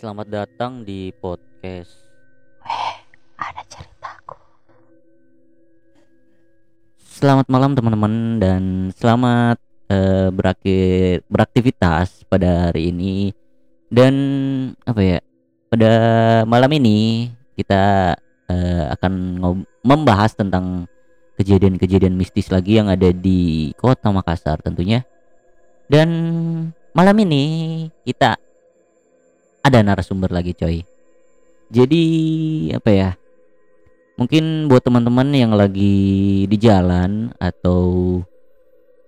Selamat 0.00 0.32
datang 0.32 0.80
di 0.80 1.12
podcast. 1.12 1.92
ada 3.36 3.60
ceritaku. 3.68 4.32
Selamat 6.96 7.44
malam 7.52 7.76
teman-teman 7.76 8.40
dan 8.40 8.88
selamat 8.96 9.60
eh, 9.92 10.32
berakhir 10.32 11.20
beraktivitas 11.28 12.24
pada 12.32 12.72
hari 12.72 12.88
ini. 12.96 13.36
Dan 13.92 14.14
apa 14.88 15.04
ya? 15.04 15.18
Pada 15.68 15.92
malam 16.48 16.72
ini 16.80 17.28
kita 17.60 18.16
eh, 18.48 18.84
akan 18.96 19.12
membahas 19.84 20.32
tentang 20.32 20.88
kejadian-kejadian 21.36 22.16
mistis 22.16 22.48
lagi 22.48 22.80
yang 22.80 22.88
ada 22.88 23.12
di 23.12 23.76
Kota 23.76 24.08
Makassar 24.08 24.64
tentunya. 24.64 25.04
Dan 25.92 26.08
malam 26.96 27.20
ini 27.20 27.84
kita 28.08 28.40
ada 29.60 29.78
narasumber 29.84 30.32
lagi 30.32 30.56
coy. 30.56 30.82
Jadi 31.70 32.02
apa 32.74 32.90
ya? 32.90 33.10
Mungkin 34.18 34.68
buat 34.68 34.84
teman-teman 34.84 35.32
yang 35.32 35.56
lagi 35.56 36.44
di 36.44 36.56
jalan 36.60 37.32
atau 37.40 38.20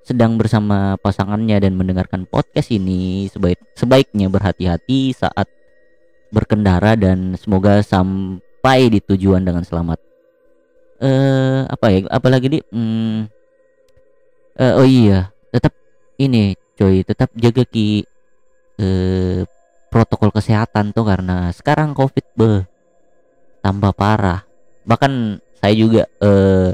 sedang 0.03 0.35
bersama 0.41 0.97
pasangannya 0.99 1.63
dan 1.63 1.79
mendengarkan 1.79 2.27
podcast 2.27 2.75
ini 2.75 3.31
sebaik 3.31 3.61
sebaiknya 3.77 4.27
berhati-hati 4.33 5.15
saat 5.15 5.47
berkendara 6.33 6.97
dan 6.97 7.37
semoga 7.37 7.85
sampai 7.85 8.89
di 8.89 8.99
tujuan 9.05 9.45
dengan 9.45 9.63
selamat. 9.63 10.01
Eh 11.03 11.61
apa 11.69 11.87
ya? 11.93 11.99
Apalagi 12.09 12.47
di 12.49 12.59
hmm, 12.63 13.19
eh, 14.57 14.73
oh 14.81 14.87
iya, 14.89 15.29
tetap 15.53 15.77
ini 16.17 16.57
coy, 16.79 17.05
tetap 17.05 17.29
jaga 17.37 17.63
ki 17.69 18.07
eh 18.81 19.45
protokol 19.93 20.33
kesehatan 20.33 20.97
tuh 20.97 21.05
karena 21.05 21.53
sekarang 21.53 21.93
covid 21.93 22.25
be 22.33 22.65
tambah 23.61 23.93
parah. 23.93 24.49
Bahkan 24.89 25.39
saya 25.61 25.75
juga 25.77 26.09
eh, 26.19 26.73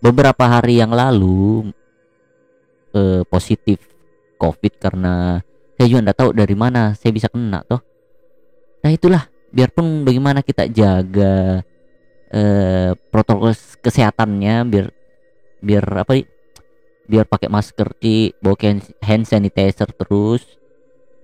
beberapa 0.00 0.44
hari 0.48 0.80
yang 0.80 0.96
lalu 0.96 1.70
eh, 2.96 3.22
positif 3.28 3.84
covid 4.40 4.80
karena 4.80 5.44
saya 5.76 5.86
juga 5.92 6.00
nggak 6.10 6.18
tahu 6.18 6.30
dari 6.32 6.56
mana 6.56 6.96
saya 6.96 7.12
bisa 7.12 7.28
kena 7.28 7.60
tuh 7.68 7.84
nah 8.80 8.90
itulah. 8.92 9.28
Biarpun 9.54 10.02
bagaimana 10.02 10.42
kita 10.42 10.66
jaga 10.66 11.62
eh, 12.34 12.90
protokol 13.14 13.54
kesehatannya 13.78 14.66
biar 14.66 14.86
biar 15.62 15.84
apa 16.02 16.26
biar 17.06 17.24
pakai 17.28 17.48
masker 17.52 17.94
di 18.02 18.34
bawa 18.42 18.56
hand 19.04 19.24
sanitizer 19.30 19.94
terus 19.94 20.42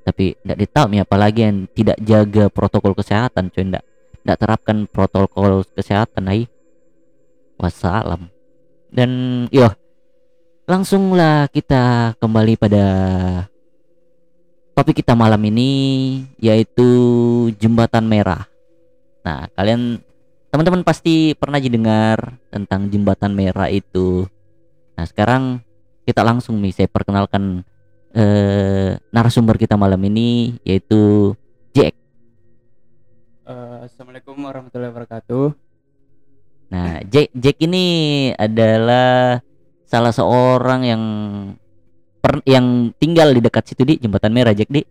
tapi 0.01 0.35
tidak 0.41 0.59
ditahu 0.59 0.87
ya 0.97 1.03
apalagi 1.05 1.41
yang 1.45 1.57
tidak 1.71 1.99
jaga 2.01 2.45
protokol 2.49 2.93
kesehatan 2.97 3.53
cuy. 3.53 3.65
Tidak 3.69 3.85
tidak 4.21 4.37
terapkan 4.37 4.85
protokol 4.85 5.65
kesehatan 5.73 6.29
ai 6.29 6.45
wassalam. 7.57 8.29
Dan 8.91 9.45
yo 9.55 9.71
langsunglah 10.69 11.49
kita 11.51 12.15
kembali 12.19 12.55
pada 12.59 12.85
topik 14.75 15.03
kita 15.05 15.13
malam 15.13 15.41
ini 15.45 15.71
yaitu 16.41 16.89
jembatan 17.61 18.07
merah. 18.09 18.49
Nah 19.25 19.49
kalian 19.53 20.01
teman-teman 20.51 20.83
pasti 20.83 21.33
pernah 21.39 21.61
dengar 21.63 22.41
tentang 22.51 22.91
jembatan 22.91 23.33
merah 23.37 23.69
itu. 23.71 24.27
Nah 24.97 25.05
sekarang 25.07 25.63
kita 26.05 26.27
langsung 26.27 26.59
nih 26.59 26.75
saya 26.75 26.89
perkenalkan 26.91 27.63
eh, 28.15 28.99
narasumber 29.11 29.57
kita 29.57 29.79
malam 29.79 30.01
ini 30.05 30.59
yaitu 30.67 31.33
Jack. 31.71 31.95
Eh, 33.47 33.79
Assalamualaikum 33.87 34.37
warahmatullahi 34.39 34.91
wabarakatuh. 34.91 35.47
Nah, 36.71 37.03
Jack 37.07 37.35
Jack 37.35 37.57
ini 37.67 37.85
adalah 38.35 39.43
salah 39.87 40.15
seorang 40.15 40.87
yang 40.87 41.03
per, 42.23 42.39
yang 42.47 42.95
tinggal 42.95 43.35
di 43.35 43.43
dekat 43.43 43.75
situ 43.75 43.83
di 43.83 43.95
Jembatan 43.99 44.31
Merah 44.31 44.55
Jack 44.55 44.71
di. 44.71 44.83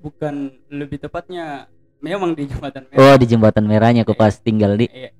Bukan 0.00 0.50
lebih 0.72 0.96
tepatnya 0.98 1.68
memang 2.00 2.32
di 2.32 2.48
jembatan 2.48 2.88
Oh, 2.96 3.04
merah. 3.04 3.20
di 3.20 3.26
Jembatan 3.28 3.64
Merahnya 3.68 4.02
kau 4.08 4.16
pas 4.16 4.32
tinggal 4.40 4.72
di. 4.74 4.88
Iya. 4.88 5.12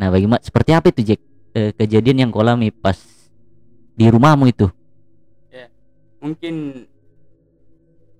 Nah, 0.00 0.08
bagaimana 0.08 0.40
seperti 0.40 0.70
apa 0.72 0.88
itu 0.90 1.14
Jack? 1.14 1.20
Eh, 1.54 1.70
kejadian 1.76 2.26
yang 2.26 2.30
kau 2.34 2.40
alami 2.42 2.72
pas 2.72 2.96
di 3.94 4.08
rumahmu 4.08 4.48
itu. 4.50 4.66
Mungkin 6.24 6.88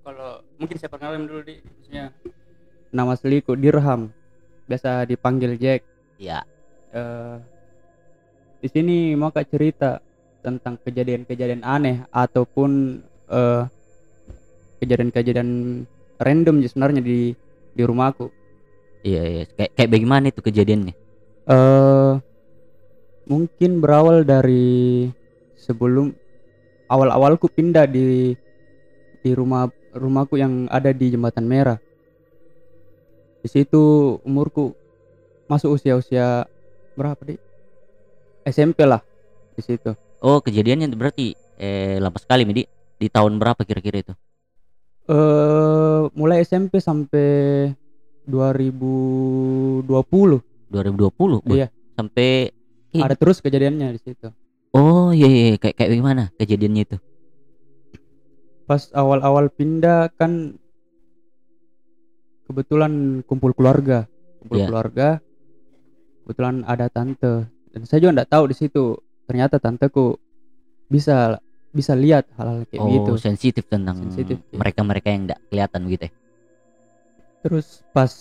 kalau 0.05 0.45
mungkin 0.61 0.77
saya 0.77 0.93
perkenalkan 0.93 1.25
dulu 1.25 1.41
di 1.49 1.57
maksudnya 1.65 2.13
nama 2.93 3.17
asliku 3.17 3.57
Dirham. 3.57 4.13
Biasa 4.69 5.09
dipanggil 5.09 5.57
Jack. 5.57 5.81
Ya. 6.21 6.45
Eh, 6.93 7.37
di 8.61 8.69
sini 8.69 9.17
mau 9.17 9.33
kak 9.33 9.49
cerita 9.49 10.05
tentang 10.45 10.77
kejadian-kejadian 10.85 11.65
aneh 11.65 12.05
ataupun 12.13 13.01
eh, 13.33 13.63
kejadian-kejadian 14.85 15.49
random 16.21 16.61
sebenarnya 16.69 17.01
di 17.01 17.33
di 17.73 17.83
rumahku. 17.83 18.29
Iya, 19.01 19.23
iya. 19.25 19.45
Kayak 19.49 19.71
kayak 19.81 19.91
bagaimana 19.91 20.25
itu 20.29 20.41
kejadiannya? 20.45 20.95
eh 21.45 22.13
mungkin 23.29 23.81
berawal 23.85 24.25
dari 24.25 25.09
sebelum 25.61 26.13
awal-awalku 26.95 27.51
pindah 27.51 27.91
di 27.91 28.39
di 29.21 29.31
rumah 29.35 29.67
rumahku 29.91 30.39
yang 30.39 30.71
ada 30.71 30.95
di 30.95 31.11
Jembatan 31.11 31.47
Merah. 31.51 31.79
Di 33.43 33.49
situ 33.51 34.17
umurku 34.23 34.73
masuk 35.51 35.77
usia-usia 35.77 36.47
berapa 36.95 37.19
deh? 37.27 37.41
SMP 38.47 38.87
lah 38.87 39.03
di 39.59 39.63
situ. 39.65 39.93
Oh, 40.25 40.41
kejadiannya 40.41 40.89
berarti 40.95 41.35
eh 41.59 41.99
lama 41.99 42.17
sekali 42.17 42.47
Midi. 42.47 42.65
Di 42.95 43.11
tahun 43.11 43.43
berapa 43.43 43.67
kira-kira 43.67 44.01
itu? 44.01 44.15
Eh 45.11 46.03
mulai 46.15 46.47
SMP 46.47 46.79
sampai 46.81 47.69
2020 48.25 49.85
2020 49.85 51.45
Bu? 51.45 51.53
Iya. 51.53 51.69
sampai 51.95 52.51
ada 52.95 53.15
terus 53.15 53.39
kejadiannya 53.43 53.95
di 53.95 54.01
situ. 54.01 54.29
Oh 54.75 55.15
iya, 55.15 55.27
iya 55.27 55.43
iya. 55.55 55.57
kayak 55.59 55.75
kayak 55.79 55.91
gimana 55.95 56.23
kejadiannya 56.37 56.83
itu 56.85 56.99
Pas 58.65 58.89
awal-awal 58.97 59.53
pindah 59.53 60.09
kan 60.17 60.57
kebetulan 62.49 63.21
kumpul 63.29 63.53
keluarga, 63.53 64.09
kumpul 64.41 64.57
Iya. 64.57 64.67
keluarga. 64.73 65.09
Kebetulan 66.25 66.65
ada 66.65 66.89
tante 66.89 67.45
dan 67.75 67.83
saya 67.85 68.01
juga 68.01 68.23
nggak 68.23 68.31
tahu 68.33 68.45
di 68.49 68.57
situ 68.57 68.97
ternyata 69.29 69.61
tanteku 69.61 70.17
bisa 70.89 71.37
bisa 71.75 71.93
lihat 71.93 72.25
hal-hal 72.39 72.65
kayak 72.71 72.81
oh 72.81 72.89
gitu. 72.89 73.13
sensitif 73.19 73.67
tentang 73.67 73.99
Sensitif, 73.99 74.39
iya. 74.39 74.57
mereka-mereka 74.57 75.11
yang 75.11 75.27
tidak 75.27 75.41
kelihatan 75.51 75.81
begitu 75.85 76.03
ya 76.09 76.13
Terus 77.45 77.67
pas 77.93 78.13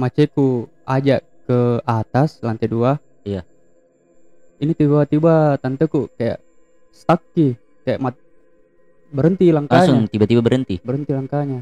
maceku 0.00 0.64
ajak 0.88 1.20
ke 1.44 1.60
atas 1.84 2.40
lantai 2.40 2.72
dua. 2.72 2.96
Iya. 3.26 3.44
Ini 4.60 4.72
tiba-tiba 4.76 5.56
tanteku 5.56 6.12
kayak 6.14 6.38
stuck 6.92 7.24
Ki. 7.32 7.56
kayak 7.80 7.98
mat 7.98 8.14
berhenti 9.10 9.50
langkahnya. 9.50 9.80
langsung 9.88 10.00
tiba-tiba 10.06 10.38
berhenti 10.44 10.78
berhenti 10.84 11.10
langkahnya 11.10 11.60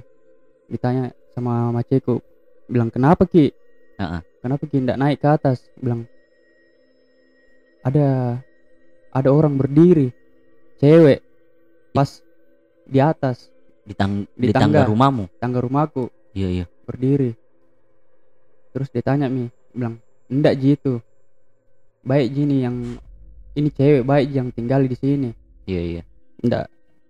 ditanya 0.69 1.15
sama 1.33 1.73
maceku 1.73 2.21
bilang 2.69 2.93
kenapa 2.93 3.25
ki 3.25 3.49
Heeh. 3.97 4.21
kenapa 4.45 4.63
ki 4.69 4.77
ndak 4.85 4.99
naik 5.01 5.17
ke 5.17 5.29
atas 5.33 5.65
bilang 5.81 6.05
ada 7.81 8.37
ada 9.09 9.29
orang 9.33 9.57
berdiri 9.57 10.13
cewek 10.77 11.25
pas 11.97 12.21
di 12.85 13.01
atas 13.01 13.49
di, 13.89 13.97
tang 13.97 14.29
Di 14.37 14.49
di 14.49 14.53
tangga 14.53 14.85
tangga. 14.85 14.91
rumahmu 14.93 15.25
tangga 15.41 15.59
rumahku 15.65 16.05
iya 16.37 16.49
iya 16.53 16.67
berdiri 16.85 17.33
terus 18.77 18.93
ditanya 18.93 19.33
mi 19.33 19.49
bilang 19.73 19.97
ndak 20.29 20.55
ji 20.61 20.77
itu 20.77 21.01
baik 22.05 22.29
gini 22.35 22.63
yang 22.63 22.77
ini 23.59 23.69
cewek 23.75 24.07
baik 24.07 24.31
Ji 24.31 24.37
yang 24.39 24.49
tinggal 24.55 24.87
di 24.87 24.97
sini. 24.97 25.31
Iya 25.67 25.83
iya. 25.83 26.03
Ndak 26.45 26.65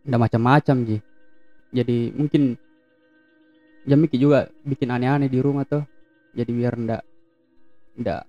ndak 0.09 0.21
macam-macam 0.21 0.77
ji. 0.89 0.97
Jadi 1.69 2.13
mungkin 2.17 2.57
ya 3.85 3.97
Miki 3.97 4.17
juga 4.17 4.49
bikin 4.65 4.89
aneh-aneh 4.89 5.29
di 5.29 5.39
rumah 5.41 5.69
tuh 5.69 5.85
jadi 6.33 6.49
biar 6.49 6.75
ndak 6.77 7.03
ndak 8.01 8.23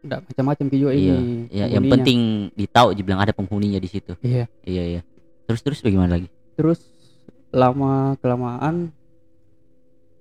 ndak 0.00 0.20
macam-macam 0.32 0.64
ki 0.70 0.76
juga 0.78 0.92
iya 0.94 1.14
ini 1.18 1.36
iya. 1.50 1.66
Yang 1.66 1.84
penting 1.90 2.20
ditahu 2.54 2.94
dibilang 2.94 3.20
ada 3.20 3.34
penghuninya 3.34 3.82
di 3.82 3.90
situ. 3.90 4.14
Iya. 4.22 4.46
Iya 4.62 4.82
iya. 4.98 5.00
Terus 5.50 5.60
terus 5.66 5.82
bagaimana 5.82 6.18
lagi? 6.18 6.30
Terus 6.54 6.78
lama 7.50 8.14
kelamaan 8.22 8.94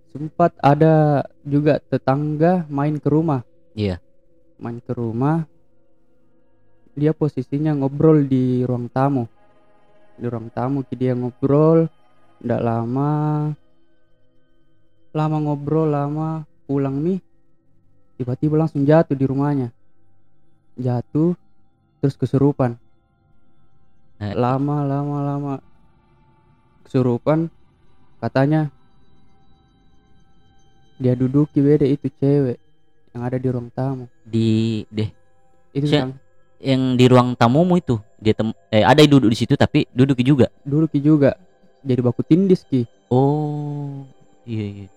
sempat 0.10 0.58
ada 0.58 1.22
juga 1.46 1.78
tetangga 1.78 2.66
main 2.66 2.98
ke 2.98 3.08
rumah. 3.10 3.46
Iya. 3.78 4.02
main 4.60 4.84
ke 4.84 4.92
rumah 4.92 5.48
dia 6.98 7.12
posisinya 7.14 7.76
ngobrol 7.76 8.26
di 8.26 8.64
ruang 8.66 8.90
tamu. 8.90 9.28
Di 10.20 10.26
ruang 10.26 10.50
tamu 10.52 10.84
ki 10.84 10.96
dia 10.98 11.14
ngobrol 11.14 11.88
ndak 12.40 12.62
lama 12.64 13.12
lama 15.12 15.38
ngobrol 15.44 15.92
lama 15.92 16.48
pulang 16.64 17.04
nih 17.04 17.20
tiba-tiba 18.16 18.56
langsung 18.60 18.84
jatuh 18.84 19.16
di 19.16 19.26
rumahnya. 19.26 19.72
Jatuh 20.80 21.36
terus 22.00 22.16
kesurupan. 22.16 22.76
Eh, 24.20 24.36
lama 24.36 24.84
lama 24.84 25.18
lama. 25.24 25.54
Kesurupan 26.84 27.48
katanya 28.20 28.68
dia 31.00 31.16
duduki 31.16 31.64
beda 31.64 31.88
itu 31.88 32.12
cewek 32.20 32.60
yang 33.16 33.22
ada 33.24 33.40
di 33.40 33.48
ruang 33.48 33.72
tamu. 33.72 34.06
Di 34.28 34.84
deh. 34.92 35.10
Itu 35.72 35.88
Cek. 35.88 36.29
Yang 36.60 36.96
di 36.96 37.06
ruang 37.08 37.34
tamumu 37.34 37.76
itu. 37.76 37.98
Dia 38.20 38.36
tem 38.36 38.52
eh 38.70 38.84
ada 38.84 39.00
yang 39.00 39.16
duduk 39.16 39.32
di 39.32 39.38
situ 39.40 39.56
tapi 39.56 39.88
duduk 39.92 40.20
juga. 40.20 40.48
Dulu 40.64 40.86
ki 40.88 41.00
juga. 41.00 41.36
Jadi 41.82 42.00
baku 42.04 42.22
tindis 42.22 42.64
ki. 42.64 42.84
Oh 43.10 44.04
iya 44.44 44.86
iya. 44.86 44.88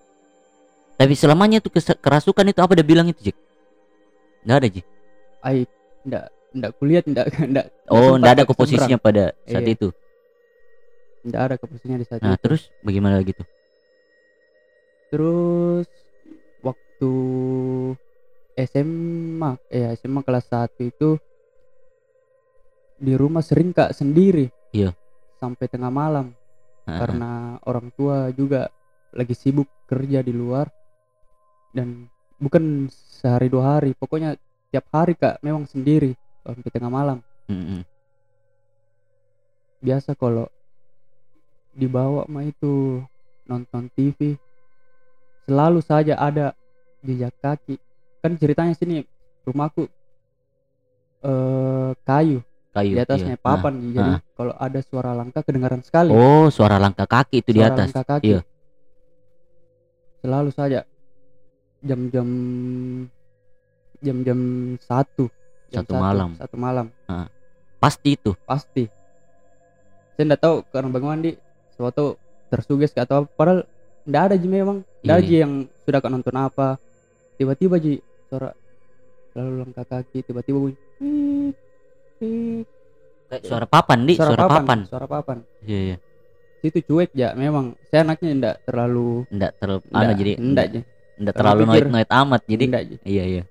Tapi 0.93 1.17
selamanya 1.17 1.57
tuh 1.57 1.73
kerasukan 1.73 2.45
itu 2.47 2.59
apa 2.61 2.77
dia 2.77 2.85
bilang 2.85 3.09
itu 3.09 3.31
Jack 3.31 3.37
nggak 4.43 4.57
ada 4.59 4.67
Jack 4.69 4.85
ai 5.41 5.57
ndak 6.03 6.23
ndak 6.51 6.71
kulihat 6.77 7.03
ndak 7.07 7.27
ndak 7.47 7.65
oh 7.87 8.19
nggak 8.19 8.33
ada 8.37 8.43
komposisinya 8.43 8.99
pada 8.99 9.31
saat 9.47 9.63
Iya. 9.63 9.73
itu? 9.73 9.87
Ndak 11.23 11.41
ada 11.41 11.55
keposisinya 11.55 11.97
di 11.97 12.05
saat 12.05 12.19
nah 12.21 12.35
itu. 12.35 12.43
terus 12.43 12.61
bagaimana 12.83 13.23
gitu 13.23 13.39
terus 15.09 15.87
waktu 16.59 17.11
SMA 18.59 19.51
eh 19.69 19.95
SMA 19.97 20.21
kelas 20.21 20.45
1 20.51 20.77
itu 20.83 21.09
di 23.03 23.13
rumah 23.13 23.43
sering 23.43 23.75
kak 23.75 23.91
sendiri 23.91 24.47
Iya. 24.71 24.95
sampai 25.35 25.67
tengah 25.67 25.91
malam 25.91 26.31
Heeh. 26.87 26.99
karena 26.99 27.31
orang 27.63 27.91
tua 27.91 28.31
juga 28.31 28.71
lagi 29.11 29.35
sibuk 29.35 29.67
kerja 29.85 30.23
di 30.23 30.31
luar 30.31 30.71
dan 31.75 32.07
bukan 32.39 32.87
sehari 32.89 33.51
dua 33.51 33.77
hari 33.77 33.91
pokoknya 33.93 34.39
tiap 34.71 34.87
hari 34.89 35.13
kak 35.13 35.37
memang 35.39 35.67
sendiri 35.67 36.15
sampai 36.41 36.69
tengah 36.71 36.89
malam 36.89 37.19
Mm-mm. 37.45 37.83
biasa 39.79 40.15
kalau 40.15 40.47
dibawa 41.71 42.23
mah 42.25 42.43
itu 42.43 43.03
nonton 43.43 43.91
TV 43.91 44.39
selalu 45.43 45.83
saja 45.83 46.15
ada 46.15 46.55
jejak 47.03 47.35
kaki 47.37 47.75
kan 48.23 48.39
ceritanya 48.39 48.73
sini 48.73 49.03
rumahku 49.43 49.91
eh 51.21 51.91
kayu 52.01 52.39
kayu 52.73 52.97
di 52.97 53.01
atasnya 53.05 53.37
iya. 53.37 53.41
papan. 53.41 53.73
Jadi 53.93 54.11
ah. 54.17 54.19
kalau 54.33 54.53
ada 54.57 54.79
suara 54.81 55.11
langkah 55.13 55.41
kedengaran 55.45 55.79
Nah, 55.79 55.85
sekali. 55.85 56.09
Oh 56.11 56.49
suara 56.49 56.81
langkah 56.81 57.05
kaki 57.05 57.39
itu 57.39 57.53
di 57.53 57.61
suara 57.61 57.71
atas. 57.77 57.87
langkah 57.93 58.05
kaki. 58.17 58.25
Iya. 58.27 58.41
selalu 60.19 60.49
saja. 60.51 60.81
Jam-jam 61.83 62.27
jam-jam 63.99 64.39
satu. 64.81 65.27
Jam 65.69 65.83
Satu 65.83 65.93
malam. 65.95 66.29
satu 66.39 66.55
malam. 66.57 66.85
Pasti 67.77 68.15
itu. 68.15 68.31
Pasti. 68.43 68.87
Saya 70.15 70.23
nggak 70.29 70.41
tahu 70.41 70.55
karena 70.69 70.89
bagaimana 70.89 71.19
di 71.21 71.31
suatu 71.75 72.15
tersuges 72.47 72.93
atau 72.93 73.25
apa. 73.25 73.27
Padahal 73.33 73.59
nggak 74.05 74.23
ada 74.31 74.35
ji 74.37 74.47
memang. 74.47 74.77
Nggak 75.03 75.15
ada 75.17 75.23
Iya, 75.23 75.29
ji 75.29 75.35
yang 75.43 75.53
sudah 75.83 75.99
kak 75.99 76.11
nonton 76.11 76.35
apa. 76.37 76.79
Tiba-tiba 77.35 77.75
ji 77.77 77.99
suara 78.29 78.55
lalu 79.35 79.53
langkah 79.67 79.83
kaki. 79.83 80.23
Tiba-tiba 80.23 80.57
bunyi. 80.61 80.77
Kayak 83.29 83.43
suara 83.49 83.65
papan 83.65 83.99
di 84.05 84.13
suara, 84.13 84.45
papan, 84.45 84.79
suara 84.85 85.07
papan. 85.09 85.37
Iya 85.65 85.79
iya. 85.79 85.97
Itu 86.63 86.79
cuek 86.79 87.11
ya 87.17 87.33
memang. 87.33 87.73
Saya 87.89 88.05
anaknya 88.05 88.29
ndak 88.37 88.55
terlalu 88.67 89.25
enggak 89.33 89.51
terlalu 89.57 89.81
anu 89.91 90.13
jadi 90.15 90.31
ndak 90.37 90.65
ji 90.69 90.79
enggak 91.19 91.33
Terlalu 91.35 91.61
noit 91.65 91.85
noit 91.89 92.09
amat 92.09 92.41
jadi 92.45 92.63
ji 92.85 92.95
iya 93.07 93.23
iya. 93.25 93.43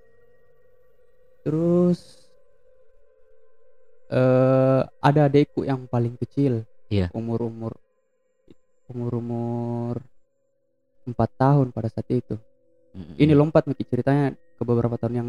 Terus 1.42 1.98
eh 4.12 4.82
ada 4.86 5.20
adekku 5.26 5.66
yang 5.66 5.88
paling 5.90 6.14
kecil. 6.20 6.64
Iya. 6.92 7.08
umur 7.16 7.48
umur 7.48 7.72
umur 8.92 9.12
umur 9.16 9.96
empat 11.08 11.30
tahun 11.40 11.72
pada 11.72 11.88
saat 11.88 12.04
itu. 12.12 12.36
Mm-mm. 12.92 13.16
ini 13.16 13.32
lompat 13.32 13.64
nih 13.64 13.88
ceritanya 13.88 14.36
ke 14.36 14.62
beberapa 14.69 15.00
tahun 15.00 15.14
yang 15.16 15.28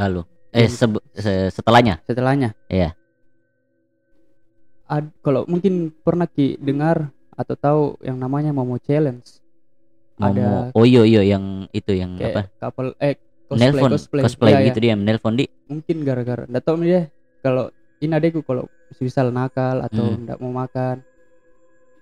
lalu 0.00 0.24
eh 0.52 0.68
se- 0.68 1.02
setelahnya 1.50 2.00
setelahnya 2.04 2.52
Iya. 2.68 2.92
Ad- 4.86 5.14
kalau 5.20 5.48
mungkin 5.48 5.88
pernah 5.96 6.26
ki 6.26 6.60
dengar 6.60 7.08
atau 7.32 7.54
tahu 7.56 7.82
yang 8.00 8.14
namanya 8.14 8.52
Momo 8.52 8.76
Challenge 8.76 9.24
Momo. 10.14 10.28
Ada- 10.28 10.68
oh 10.70 10.84
iya 10.84 11.02
iya 11.02 11.22
yang 11.26 11.44
itu 11.70 11.92
yang 11.92 12.20
apa 12.20 12.52
kapal 12.60 12.92
eh 13.00 13.16
cosplay 13.48 13.64
nelpon 13.64 13.90
cosplay, 13.90 14.22
cosplay, 14.22 14.52
iya. 14.52 14.66
gitu 14.68 14.78
dia 14.78 14.94
nelpon 14.94 15.34
di 15.34 15.48
mungkin 15.64 16.04
gara-gara 16.04 16.44
nggak 16.44 16.62
tahu 16.62 16.76
nih 16.78 16.88
deh 16.90 17.04
kalau 17.40 17.64
ini 17.98 18.12
adekku 18.12 18.44
kalau 18.44 18.68
misal 18.98 19.32
nakal 19.32 19.80
atau 19.80 20.04
Hmm. 20.12 20.28
mau 20.38 20.62
makan 20.62 21.00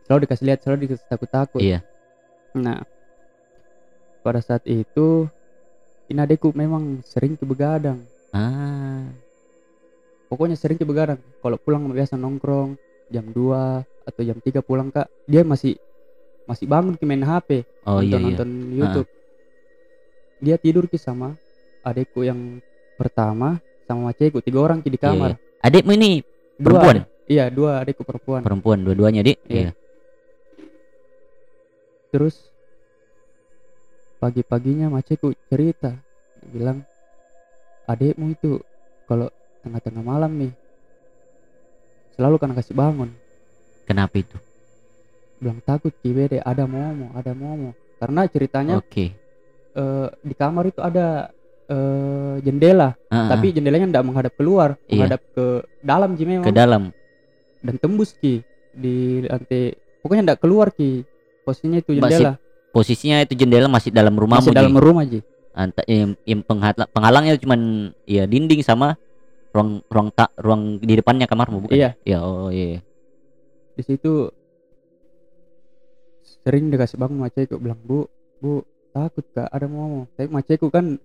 selalu 0.02 0.26
dikasih 0.26 0.44
lihat 0.44 0.58
selalu 0.60 0.78
dikasih 0.84 1.06
takut-takut 1.06 1.62
Iya. 1.62 1.78
nah 2.52 2.82
pada 4.20 4.42
saat 4.42 4.66
itu 4.66 5.30
ini 6.06 6.18
adekku 6.18 6.50
memang 6.50 7.06
sering 7.06 7.38
ke 7.38 7.46
begadang 7.46 8.02
ah. 8.32 9.04
Pokoknya 10.26 10.54
sering 10.54 10.76
ke 10.76 10.84
begadang 10.84 11.18
kalau 11.38 11.56
pulang 11.56 11.86
biasa 11.86 12.14
nongkrong 12.14 12.78
jam 13.08 13.26
2 13.26 13.82
atau 14.06 14.22
jam 14.22 14.38
3 14.38 14.60
pulang 14.60 14.88
kak. 14.88 15.10
Dia 15.24 15.42
masih 15.42 15.74
masih 16.44 16.66
bangun 16.66 16.94
ke 16.94 17.04
main 17.04 17.20
HP 17.20 17.62
oh 17.84 18.02
iya 18.02 18.18
nonton 18.18 18.18
iya. 18.18 18.26
Nonton 18.26 18.50
YouTube 18.72 19.08
dia 20.40 20.56
tidur 20.56 20.84
ki 20.84 20.96
sama 20.96 21.38
adekku 21.80 22.22
yang 22.22 22.58
pertama 22.96 23.60
sama 23.84 24.10
macekku 24.10 24.40
tiga 24.40 24.58
orang 24.60 24.82
ki 24.82 24.88
di 24.88 24.98
Iya, 24.98 25.04
kamar. 25.04 25.30
Iya. 25.30 25.36
adikmu 25.62 25.90
ini 25.94 26.10
Dua 26.56 26.64
perempuan? 26.74 26.94
adek- 26.96 27.10
iya 27.24 27.44
dua 27.46 27.70
adekku 27.78 28.02
perempuan. 28.02 28.40
Perempuan 28.42 28.78
dua-duanya 28.82 29.22
di 29.22 29.38
iya. 29.46 29.70
Iya. 29.70 29.72
terus 32.10 32.50
pagi-paginya 34.18 34.90
macekku 34.90 35.30
cerita. 35.46 35.94
Bilang 36.42 36.82
adekmu 37.90 38.30
itu 38.30 38.62
kalau 39.04 39.26
tengah-tengah 39.60 40.00
malam 40.00 40.30
nih 40.38 40.52
selalu 42.14 42.36
kan 42.36 42.52
kasih 42.52 42.72
bangun. 42.72 43.10
Kenapa 43.84 44.14
itu? 44.16 44.36
Bilang 45.36 45.58
takut 45.60 45.90
kibede 45.96 46.38
ada 46.38 46.64
momo 46.64 47.10
ada 47.12 47.32
momo. 47.32 47.72
Karena 47.96 48.24
ceritanya 48.24 48.78
oke. 48.78 49.06
eh, 49.72 50.08
di 50.20 50.34
kamar 50.34 50.64
itu 50.66 50.80
ada 50.80 51.28
eh, 51.66 52.34
jendela 52.40 52.94
ah, 53.08 53.28
tapi 53.28 53.50
jendelanya 53.50 53.90
tidak 53.90 54.04
menghadap 54.04 54.32
keluar 54.34 54.68
Iya. 54.80 54.90
menghadap 54.94 55.20
ke 55.30 55.44
dalam 55.80 56.10
ji 56.14 56.24
memang. 56.24 56.46
Ke 56.46 56.52
dalam. 56.52 56.82
Dan 57.60 57.74
tembus 57.76 58.14
ki 58.14 58.40
di 58.70 58.94
lantai 59.22 59.74
pokoknya 60.00 60.22
tidak 60.30 60.40
keluar 60.40 60.70
ki 60.70 61.02
posisinya 61.42 61.78
itu 61.78 61.90
Masih 61.92 62.00
jendela. 62.00 62.32
posisinya 62.70 63.16
itu 63.20 63.34
jendela 63.34 63.66
masih 63.66 63.90
dalam 63.90 64.14
rumahmu 64.14 64.46
masih 64.46 64.54
dalam 64.54 64.72
rumah 64.72 65.02
ji 65.02 65.20
Anta, 65.60 65.84
yang, 65.84 66.16
yang 66.24 66.40
penghala- 66.40 66.88
penghalangnya 66.88 67.36
cuman 67.36 67.60
ya 68.04 68.24
dinding 68.24 68.64
sama 68.64 68.96
ruang 69.50 69.84
ruang 69.86 70.08
tak 70.08 70.30
ruang 70.36 70.78
di 70.78 70.94
depannya 70.94 71.26
kamarmu 71.26 71.66
bukan? 71.66 71.76
Iya. 71.76 71.90
Ya 72.02 72.18
oh 72.20 72.48
iya. 72.48 72.80
Di 73.74 73.82
situ 73.82 74.32
sering 76.40 76.72
dikasih 76.72 76.96
bangun 76.96 77.20
macekku 77.20 77.60
bilang 77.60 77.76
bu 77.78 78.08
bu 78.40 78.64
takut 78.90 79.26
kak 79.30 79.46
ada 79.46 79.68
momo 79.68 80.08
tapi 80.16 80.32
macekku 80.32 80.72
kan 80.72 80.96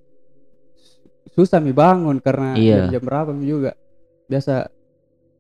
susah 1.28 1.60
mi 1.60 1.76
bangun 1.76 2.24
karena 2.24 2.56
Iya. 2.56 2.88
jam, 2.88 2.96
jam 2.96 3.04
berapa 3.04 3.30
mi 3.30 3.44
juga. 3.46 3.76
Biasa 4.26 4.72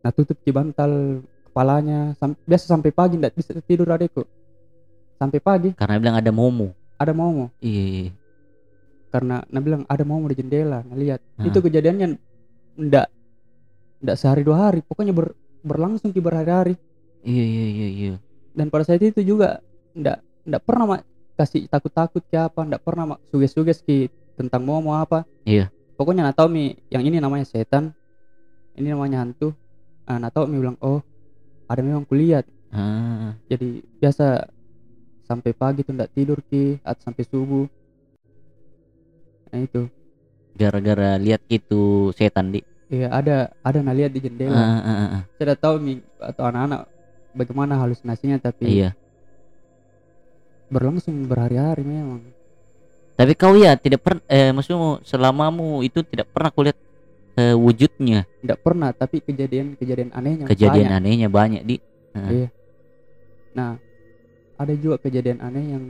nah 0.02 0.12
tutup 0.12 0.38
di 0.38 0.52
bantal 0.52 1.24
kepalanya 1.46 2.14
sam- 2.16 2.38
biasa 2.44 2.66
sampai 2.68 2.92
pagi 2.92 3.16
ndak 3.16 3.32
bisa 3.32 3.56
tidur 3.64 3.88
adekku. 3.88 4.28
Sampai 5.16 5.40
pagi. 5.40 5.72
Karena 5.72 5.96
bilang 5.96 6.20
ada 6.20 6.28
momo. 6.30 6.76
Ada 7.00 7.16
momo. 7.16 7.48
Iya 7.64 7.84
iya. 7.88 8.12
Karena 9.16 9.40
nah 9.48 9.62
bilang 9.64 9.88
ada 9.88 10.04
momo 10.04 10.28
di 10.28 10.36
jendela. 10.36 10.84
Ngelihat 10.84 11.24
Ah. 11.40 11.48
itu 11.48 11.64
kejadiannya 11.64 12.20
ndak 12.76 13.08
ndak 14.04 14.16
sehari 14.20 14.44
dua 14.44 14.68
hari. 14.68 14.84
Pokoknya 14.84 15.16
ber- 15.16 15.40
berlangsung 15.64 16.12
ki 16.12 16.20
berhari-hari 16.20 16.76
iya 17.24 17.42
iya 17.42 17.66
iya 17.66 17.88
iya. 17.88 18.14
Dan 18.52 18.68
pada 18.68 18.84
saat 18.84 19.00
itu 19.00 19.24
juga 19.24 19.64
ndak 19.96 20.20
ndak 20.44 20.62
pernah 20.62 20.86
mak 20.86 21.02
kasih 21.36 21.72
takut-takut 21.72 22.22
ke 22.22 22.36
apa 22.36 22.62
ndak 22.62 22.84
pernah 22.84 23.16
mak 23.16 23.20
suges-suges 23.32 23.80
ki 23.80 24.12
tentang 24.36 24.68
momo 24.68 24.92
apa. 24.92 25.24
Iya. 25.48 25.72
pokoknya 25.96 26.28
nak 26.28 26.36
tahu 26.36 26.52
mi 26.52 26.76
yang 26.92 27.08
ini 27.08 27.24
namanya 27.24 27.48
setan 27.48 27.96
ini 28.76 28.92
namanya 28.92 29.24
hantu. 29.24 29.56
Ah 30.04 30.20
nak 30.20 30.36
tahu 30.36 30.52
mi 30.52 30.60
bilang 30.60 30.76
oh 30.84 31.00
ada 31.66 31.80
memang 31.80 32.04
kulihat. 32.04 32.44
Ah. 32.70 33.40
Jadi 33.48 33.80
biasa 33.98 34.44
sampai 35.24 35.56
pagi 35.56 35.82
tuh 35.82 35.96
ndak 35.96 36.12
tidur 36.12 36.38
ki 36.46 36.84
atau 36.84 37.02
sampai 37.02 37.24
subuh 37.26 37.66
nah 39.56 39.64
itu. 39.64 39.88
Gara-gara 40.56 41.16
lihat 41.16 41.40
itu 41.48 42.12
setan 42.12 42.52
di? 42.52 42.60
Iya 42.92 43.08
ada 43.08 43.36
ada 43.64 43.78
nak 43.80 43.96
lihat 43.96 44.12
di 44.12 44.20
jendela. 44.20 44.52
Ah, 44.56 44.80
ah, 44.84 45.00
ah. 45.20 45.22
saya 45.40 45.56
udah 45.56 45.58
tahu 45.58 45.76
mi 45.80 45.94
atau 46.20 46.44
anak-anak 46.46 46.82
bagaimana 47.34 47.74
halusinasinya 47.80 48.38
tapi 48.38 48.68
iya. 48.68 48.92
berlangsung 50.70 51.26
berhari-hari 51.26 51.82
memang. 51.82 52.22
Tapi 53.16 53.32
kau 53.34 53.56
ya 53.56 53.80
tidak 53.80 54.04
pernah 54.04 54.24
eh 54.28 54.52
maksudmu 54.52 55.02
selamamu 55.08 55.82
itu 55.82 56.04
tidak 56.04 56.30
pernah 56.30 56.52
kulihat 56.52 56.78
eh, 57.40 57.56
wujudnya, 57.56 58.28
tidak 58.44 58.60
pernah 58.62 58.92
tapi 58.92 59.24
kejadian-kejadian 59.24 60.12
anehnya 60.14 60.46
kejadian 60.46 60.88
banyak. 60.92 61.00
anehnya 61.00 61.28
banyak 61.32 61.62
di. 61.66 61.76
Nah 63.56 63.80
ada 64.56 64.74
juga 64.78 65.02
kejadian 65.02 65.42
aneh 65.42 65.66
yang 65.74 65.84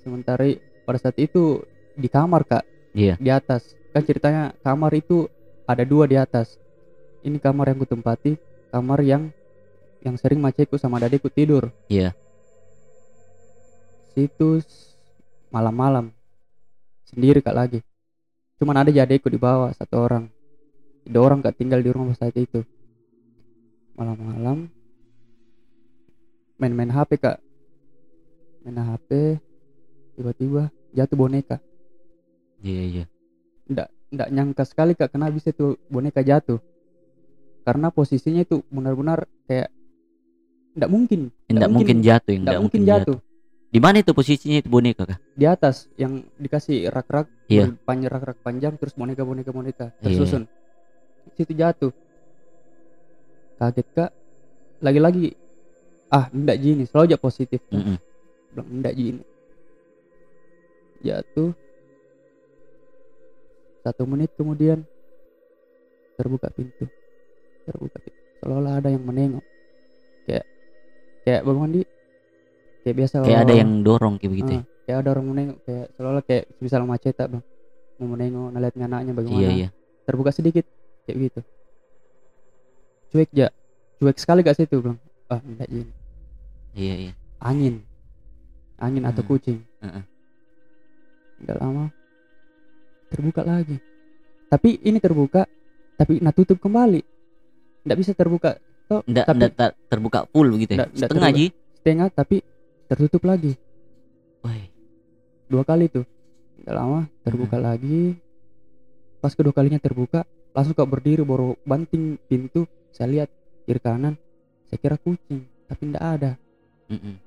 sementara 0.00 0.48
pada 0.88 0.96
saat 0.96 1.20
itu 1.20 1.60
di 1.98 2.06
kamar 2.06 2.46
kak. 2.46 2.64
Iya. 2.94 3.14
di 3.18 3.30
atas. 3.30 3.74
Kan 3.90 4.06
ceritanya 4.06 4.54
kamar 4.62 4.94
itu 4.94 5.26
ada 5.66 5.82
dua 5.82 6.06
di 6.06 6.14
atas. 6.14 6.56
Ini 7.26 7.36
kamar 7.42 7.74
yang 7.74 7.82
kutempati 7.82 8.38
kamar 8.70 9.02
yang 9.02 9.34
yang 10.06 10.14
sering 10.14 10.38
maceku 10.38 10.78
sama 10.78 11.02
adikku 11.02 11.28
tidur. 11.28 11.74
Iya. 11.90 12.14
situ 14.14 14.62
malam-malam. 15.50 16.10
Sendiri 17.06 17.38
kak 17.42 17.54
lagi. 17.54 17.80
Cuman 18.58 18.82
ada 18.82 18.90
aja 18.90 19.06
adikku 19.06 19.30
di 19.30 19.38
bawah 19.38 19.70
satu 19.74 19.94
orang. 19.98 20.24
Ada 21.06 21.18
orang 21.18 21.38
kak 21.42 21.54
tinggal 21.54 21.82
di 21.82 21.90
rumah 21.90 22.14
saat 22.18 22.34
itu. 22.34 22.66
Malam-malam. 23.94 24.66
Main-main 26.58 26.90
HP 26.90 27.10
kak. 27.22 27.38
Main 28.66 28.78
HP 28.82 29.38
tiba-tiba 30.18 30.74
jatuh 30.90 31.14
boneka 31.14 31.62
Iya 32.58 32.82
iya. 32.84 33.04
nggak 34.08 34.28
nyangka 34.32 34.64
sekali 34.64 34.96
kak 34.96 35.12
kenapa 35.12 35.36
bisa 35.36 35.52
tuh 35.52 35.76
boneka 35.86 36.24
jatuh? 36.24 36.56
Karena 37.60 37.92
posisinya 37.92 38.40
itu 38.40 38.64
benar-benar 38.72 39.28
kayak 39.44 39.68
nggak 40.72 40.88
mungkin. 40.90 41.20
Tidak 41.44 41.68
mungkin- 41.68 41.72
mungkin, 41.76 41.98
jatuh, 42.00 42.32
tidak 42.34 42.60
mungkin 42.64 42.82
jatuh. 42.88 43.18
Di 43.68 43.80
mana 43.84 44.00
itu 44.00 44.16
posisinya 44.16 44.64
itu 44.64 44.68
boneka 44.72 45.04
kah? 45.04 45.18
di 45.36 45.44
atas 45.44 45.92
yang 46.00 46.24
dikasih 46.40 46.88
rak-rak 46.88 47.28
Iya. 47.46 47.76
panjang 47.84 48.10
rak-rak 48.10 48.40
panjang 48.40 48.74
terus 48.80 48.96
boneka 48.96 49.28
boneka 49.28 49.52
boneka 49.52 49.92
Iya, 50.00 50.16
tersusun 50.16 50.48
situ 51.36 51.52
jatuh. 51.52 51.92
Kaget 53.60 53.86
kak. 53.92 54.10
Lagi-lagi 54.80 55.36
ah 56.08 56.32
ndak 56.32 56.56
gini 56.56 56.88
selalu 56.88 57.12
aja 57.12 57.18
positif 57.20 57.60
kan. 57.68 57.76
Mm-mm. 57.76 57.96
bilang 58.56 58.68
ndak 58.80 58.94
gini 58.96 59.22
jatuh 60.98 61.52
satu 63.88 64.04
menit 64.04 64.30
kemudian 64.34 64.84
terbuka 66.14 66.50
pintu 66.50 66.84
terbuka 67.64 67.96
pintu 67.98 68.20
seolah 68.38 68.76
ada 68.76 68.88
yang 68.88 69.00
menengok 69.00 69.44
kayak 70.24 70.44
kayak 71.22 71.40
bagaimana 71.42 71.72
di 71.72 71.82
kayak 72.80 72.96
biasa 72.96 73.14
Kayak 73.22 73.40
ada 73.42 73.54
yang 73.54 73.70
dorong 73.80 74.14
kayak 74.16 74.32
begitu. 74.32 74.50
ya? 74.50 74.58
Ah, 74.58 74.64
kayak 74.84 74.96
ada 74.98 75.08
orang 75.10 75.26
menengok 75.26 75.58
kayak 75.62 75.86
seolah 75.92 76.22
kayak 76.22 76.44
misal 76.58 76.80
maceta 76.84 77.24
bang 77.26 77.44
mau 77.98 78.06
menengok 78.08 78.48
ngeliat 78.52 78.74
anaknya 78.78 79.12
bagaimana 79.12 79.40
Iya 79.40 79.50
iya. 79.50 79.68
terbuka 80.04 80.30
sedikit 80.30 80.64
kayak 81.02 81.16
gitu 81.24 81.40
cuek 83.08 83.30
ya 83.32 83.48
cuek 83.98 84.16
sekali 84.16 84.40
gak 84.40 84.54
situ 84.54 84.78
bang 84.78 84.96
ah 85.26 85.40
enggak 85.40 85.68
ini 85.68 85.92
Iya 86.72 86.94
iya. 87.00 87.12
angin 87.38 87.82
angin 88.76 89.02
atau 89.02 89.20
Hmm. 89.20 89.28
kucing 89.28 89.58
Heeh. 89.80 90.04
nggak 91.38 91.58
lama 91.58 91.90
terbuka 93.08 93.42
lagi. 93.42 93.76
Tapi 94.48 94.80
ini 94.80 94.98
terbuka 94.98 95.44
tapi 95.94 96.20
nah 96.20 96.30
tutup 96.30 96.56
kembali. 96.58 97.00
Nggak 97.84 97.98
bisa 97.98 98.12
terbuka 98.12 98.56
toh 98.86 99.04
Nggak, 99.04 99.24
tapi 99.26 99.38
nggak 99.50 99.72
terbuka 99.88 100.18
full 100.28 100.48
begitu 100.52 100.72
ya. 100.72 100.86
Nggak- 100.86 100.92
Setengah 100.96 101.30
ji. 101.32 101.46
setengah 101.74 102.08
tapi 102.08 102.36
tertutup 102.86 103.22
lagi. 103.24 103.52
Woi. 104.40 104.62
dua 105.48 105.64
kali 105.64 105.88
tuh. 105.88 106.04
Nggak 106.60 106.74
lama 106.74 107.00
terbuka 107.22 107.56
lagi. 107.56 108.16
Pas 109.18 109.32
kedua 109.32 109.50
kalinya 109.50 109.78
terbuka 109.78 110.22
langsung 110.52 110.72
kok 110.72 110.86
berdiri 110.86 111.24
baru 111.24 111.56
banting 111.64 112.16
pintu. 112.24 112.64
Saya 112.88 113.08
lihat 113.10 113.28
kiri 113.64 113.78
kanan 113.78 114.16
saya 114.64 114.78
kira 114.78 114.96
kucing 114.96 115.48
tapi 115.64 115.82
nggak 115.86 116.06
ada. 116.16 116.32
Mm-mm. 116.88 117.20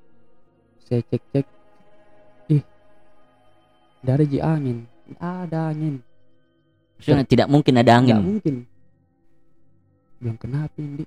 saya 0.82 1.06
cek 1.06 1.22
cek 1.30 1.46
ih 2.50 2.62
ada 4.02 4.26
ji 4.26 4.42
angin 4.42 4.90
ada 5.20 5.72
angin 5.72 6.00
Maksudnya 7.02 7.26
tidak 7.26 7.48
mungkin 7.50 7.74
ada 7.82 7.98
angin. 7.98 8.14
nggak 8.14 8.22
mungkin. 8.30 8.54
Bilang 10.22 10.38
kenapa 10.38 10.78
ini 10.78 11.02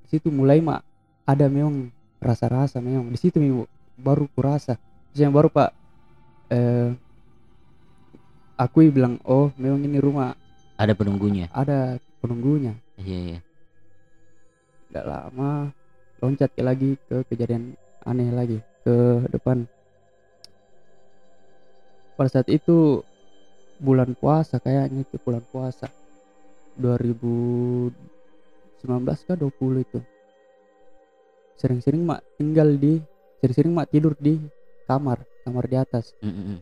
di 0.00 0.08
situ 0.08 0.32
mulai 0.32 0.64
mak 0.64 0.80
ada 1.28 1.44
memang 1.52 1.92
rasa-rasa 2.24 2.80
memang 2.80 3.12
di 3.12 3.20
situ 3.20 3.36
memang 3.36 3.68
baru 4.00 4.24
kurasa. 4.32 4.80
Yang 5.12 5.32
baru 5.36 5.48
pak 5.52 5.70
eh 6.48 6.88
aku 8.56 8.88
bilang 8.88 9.20
oh 9.28 9.52
memang 9.60 9.84
ini 9.84 10.00
rumah. 10.00 10.32
Ada 10.80 10.96
penunggunya. 10.96 11.52
ada 11.52 12.00
penunggunya. 12.24 12.72
Iya 12.96 13.18
iya. 13.36 13.40
nggak 14.88 15.04
lama 15.10 15.74
loncat 16.22 16.54
lagi 16.64 16.96
ke 17.10 17.28
kejadian 17.28 17.76
aneh 18.08 18.30
lagi 18.32 18.62
ke 18.86 19.26
depan 19.28 19.68
pada 22.14 22.30
saat 22.30 22.48
itu 22.48 23.02
bulan 23.78 24.14
puasa 24.14 24.62
kayaknya 24.62 25.02
itu 25.02 25.16
bulan 25.22 25.42
puasa 25.50 25.90
2019 26.78 27.90
kah 29.26 29.36
20 29.38 29.86
itu 29.86 29.98
sering-sering 31.54 32.02
mak 32.02 32.22
tinggal 32.34 32.70
di 32.74 32.98
sering-sering 33.38 33.72
mak 33.74 33.90
tidur 33.90 34.14
di 34.18 34.38
kamar 34.86 35.22
kamar 35.46 35.64
di 35.70 35.76
atas 35.78 36.14
Mm-mm. 36.18 36.58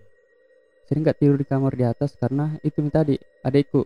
sering 0.88 1.02
nggak 1.04 1.18
tidur 1.20 1.36
di 1.40 1.46
kamar 1.48 1.72
di 1.72 1.84
atas 1.88 2.12
karena 2.16 2.56
itu 2.60 2.80
tadi 2.92 3.16
adekku 3.40 3.84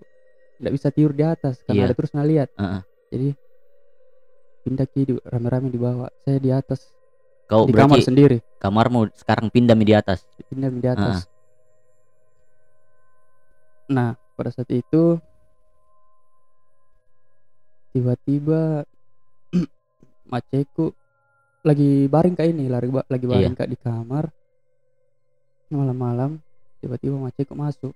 nggak 0.58 0.72
bisa 0.74 0.88
tidur 0.90 1.12
di 1.14 1.22
atas 1.22 1.62
karena 1.62 1.86
Iya. 1.86 1.88
ada 1.90 1.94
terus 1.94 2.12
ngeliat 2.14 2.48
Heeh. 2.58 2.80
jadi 3.12 3.28
pindah 4.66 4.86
ke 4.90 4.98
rame-rame 5.22 5.68
di 5.70 5.78
bawah 5.78 6.10
saya 6.26 6.42
di 6.42 6.50
atas 6.50 6.90
Kau 7.46 7.62
di 7.70 7.74
kamar 7.74 8.02
sendiri 8.02 8.42
kamarmu 8.58 9.14
sekarang 9.14 9.46
pindah 9.46 9.78
di 9.78 9.94
atas. 9.94 10.26
pindah 10.50 10.70
di 10.74 10.88
atas 10.90 11.30
nah 13.86 14.18
pada 14.34 14.50
saat 14.50 14.68
itu 14.74 15.16
tiba-tiba 17.94 18.84
maceku 20.32 20.92
lagi 21.64 22.06
baring 22.06 22.36
kak 22.36 22.46
ini 22.52 22.68
lagi 22.68 22.92
ba- 22.92 23.08
lagi 23.08 23.26
baring 23.26 23.56
kak 23.56 23.70
di 23.72 23.78
kamar. 23.80 24.28
Malam-malam 25.72 26.38
tiba-tiba 26.78 27.16
maceku 27.18 27.56
masuk. 27.56 27.94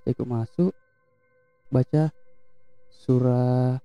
Maceku 0.00 0.24
masuk 0.24 0.72
baca 1.68 2.08
surah 2.90 3.76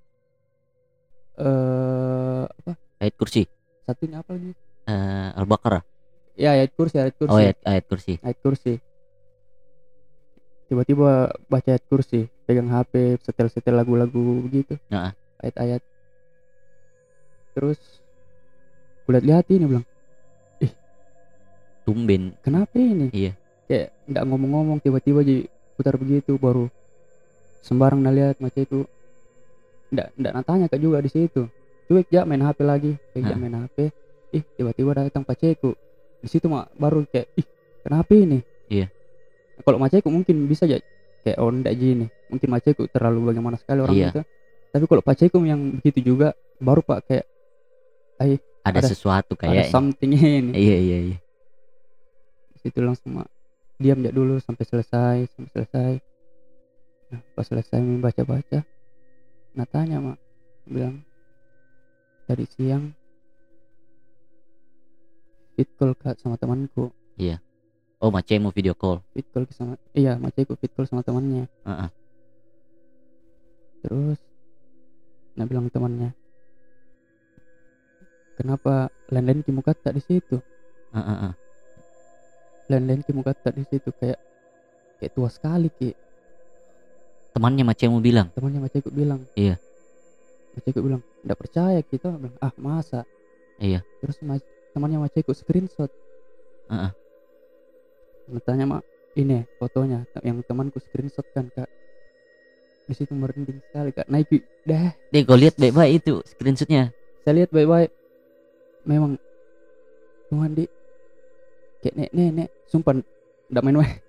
eh 1.38 2.44
apa? 2.48 2.74
Ayat 3.04 3.16
kursi. 3.20 3.44
satunya 3.84 4.24
apa 4.24 4.32
lagi? 4.32 4.56
Eh, 4.88 5.30
Al-Baqarah. 5.36 5.84
ya 6.40 6.56
ayat 6.56 6.72
kursi 6.74 6.96
ayat 6.98 7.14
kursi. 7.20 7.34
Oh 7.36 7.38
ayat 7.44 7.58
ayat 7.68 7.84
kursi. 7.86 8.14
ayat 8.24 8.40
kursi 8.40 8.80
tiba-tiba 10.74 11.10
baca 11.46 11.70
ayat 11.70 11.86
kursi 11.86 12.25
pegang 12.44 12.65
HP 12.65 13.22
setel-setel 13.22 13.77
lagu-lagu 13.77 14.18
begitu 14.42 14.74
Nah. 14.89 15.13
ayat-ayat 15.38 15.86
terus 17.53 17.77
kulihat 19.06 19.22
lihat 19.22 19.46
ini 19.48 19.70
bilang 19.70 19.86
Tumben. 21.84 22.32
kenapa 22.42 22.74
ini 22.74 23.12
Iya. 23.12 23.36
kayak 23.68 23.88
nggak 24.08 24.24
ngomong-ngomong 24.25 24.80
tiba-tiba 24.80 25.20
jadi 25.20 25.46
putar 25.75 25.94
begitu 25.94 26.39
baru 26.39 26.72
sembarang 27.60 28.01
lihat 28.08 28.39
macam 28.39 28.62
itu 28.62 28.80
nggak 29.92 30.08
nggak 30.15 30.34
natanya 30.34 30.65
kak 30.65 30.80
juga 30.80 30.98
di 30.98 31.12
situ 31.12 31.46
cuek 31.86 32.08
ya 32.08 32.24
main 32.24 32.39
HP 32.39 32.60
lagi 32.63 32.92
cuek 33.12 33.22
ya 33.22 33.30
Hah. 33.30 33.38
main 33.38 33.56
HP 33.60 33.77
ih 34.32 34.44
tiba-tiba 34.56 34.89
datang 34.98 35.22
paceku 35.22 35.75
di 36.18 36.27
situ 36.27 36.48
mak 36.48 36.72
baru 36.74 37.03
kayak 37.06 37.27
ih 37.36 37.46
kenapa 37.84 38.12
ini. 38.15 38.39
Kalau 39.62 39.77
maceku 39.77 40.10
mungkin 40.10 40.50
bisa 40.50 40.65
aja 40.65 40.81
kayak 41.22 41.38
oh 41.38 41.48
ndak 41.48 41.74
gini 41.74 42.10
mungkin 42.27 42.50
maceku 42.50 42.89
terlalu 42.89 43.29
bagaimana 43.29 43.55
sekali 43.55 43.79
orang 43.79 43.93
Iya. 43.95 44.10
itu 44.10 44.22
tapi 44.69 44.86
kalau 44.86 45.01
paceku 45.01 45.38
yang 45.39 45.77
begitu 45.77 46.01
juga 46.03 46.33
baru 46.57 46.81
pak 46.81 47.00
kayak 47.05 47.25
Ada, 48.63 48.79
Ada- 48.79 48.89
sesuatu 48.89 49.36
ada 49.36 49.41
kayak. 49.43 49.69
something 49.69 50.12
ini 50.12 50.51
Iya 50.51 50.77
iya 50.79 50.98
iya. 51.05 51.17
Di 52.50 52.60
situ 52.62 52.79
langsung 52.79 53.13
mak 53.13 53.27
diam 53.75 54.00
aja 54.00 54.10
dulu 54.10 54.39
sampai 54.39 54.63
selesai 54.63 55.17
sampai 55.29 55.50
selesai 55.51 55.91
nah, 57.10 57.22
pas 57.36 57.43
selesai 57.43 57.77
membaca 57.77 58.24
baca 58.24 58.60
nah 59.51 59.65
tanya 59.65 60.00
mak 60.00 60.17
bilang 60.63 61.03
tadi 62.24 62.48
siang 62.48 62.95
fit 65.53 65.69
call 65.75 65.93
kak 65.93 66.15
sama 66.15 66.33
temanku 66.33 66.89
Oh 68.03 68.12
macemu 68.12 68.51
video 68.51 68.75
call. 68.75 69.00
fit 69.15 69.24
call 69.31 69.48
sama 69.55 69.79
iya 69.95 70.19
maceku 70.19 70.60
fit 70.60 70.67
call 70.75 70.83
sama 70.83 71.07
temannya 71.07 71.48
Heeh. 71.63 71.89
terus 73.79 74.19
nah 75.39 75.48
bilang 75.48 75.72
temannya 75.72 76.12
kenapa 78.36 78.91
lain-lain 79.07 79.39
kimu 79.39 79.63
kata 79.63 79.95
di 79.95 80.03
situ 80.03 80.36
ah, 80.91 81.31
ah. 81.31 81.33
lain-lain 82.67 83.07
ki 83.07 83.15
muka 83.15 83.31
tak 83.31 83.55
di 83.55 83.63
situ 83.72 83.88
kayak 83.95 84.19
kayak 85.00 85.12
tua 85.15 85.31
sekali 85.31 85.72
ki 85.72 85.95
temannya 87.31 87.63
macam 87.63 87.88
mau 87.98 88.03
bilang 88.03 88.27
temannya 88.36 88.67
macam 88.67 88.79
bilang 88.91 89.22
Iya. 89.39 89.55
macam 90.60 90.81
bilang 90.83 91.01
tidak 91.24 91.38
percaya 91.39 91.79
kita 91.81 92.12
bilang 92.19 92.36
ah 92.43 92.51
masa 92.60 93.07
Iya. 93.63 93.79
terus 94.03 94.19
ma- 94.27 94.43
temannya 94.75 95.00
macam 95.07 95.24
screenshot 95.31 95.88
Ah, 96.67 96.88
ah. 96.88 96.91
Tanya 98.44 98.65
mak 98.65 98.82
ini 99.13 99.46
fotonya 99.62 100.08
yang 100.25 100.42
temanku 100.44 100.82
screenshot 100.82 101.25
kan 101.36 101.50
kak? 101.53 101.70
Di 102.89 102.94
situ 102.98 103.13
merinding 103.13 103.62
sekali 103.70 103.94
kak. 103.94 104.08
Naik 104.10 104.44
dah. 104.65 104.92
Deh 105.13 105.22
kau 105.24 105.38
lihat 105.38 105.56
baik-baik 105.60 106.03
itu 106.03 106.20
screenshotnya. 106.25 106.92
Saya 107.24 107.44
lihat 107.44 107.50
baik-baik. 107.53 107.92
Memang 108.84 109.15
Tuhan 110.27 110.51
di 110.58 110.65
kayak 111.84 111.96
nek 112.00 112.12
nenek 112.12 112.50
sumpah 112.68 113.00
tidak 113.00 113.63
main-main. 113.63 114.00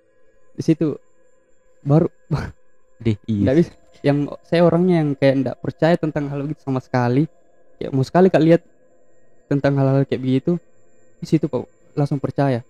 Di 0.55 0.63
situ 0.63 0.97
baru 1.85 2.09
deh 3.05 3.17
iya 3.29 3.51
bisa. 3.53 3.71
Yang 4.01 4.37
saya 4.43 4.61
orangnya 4.65 5.05
yang 5.05 5.09
kayak 5.15 5.35
tidak 5.43 5.55
percaya 5.61 5.95
tentang 5.95 6.27
hal 6.31 6.39
begitu 6.43 6.61
sama 6.65 6.81
sekali. 6.81 7.29
Kayak 7.79 7.91
mau 7.91 8.03
sekali 8.03 8.27
kak 8.31 8.43
lihat 8.43 8.61
tentang 9.45 9.77
hal-hal 9.77 10.03
kayak 10.09 10.21
begitu 10.21 10.57
di 11.21 11.25
situ 11.29 11.45
kok 11.45 11.69
langsung 11.93 12.17
percaya 12.17 12.65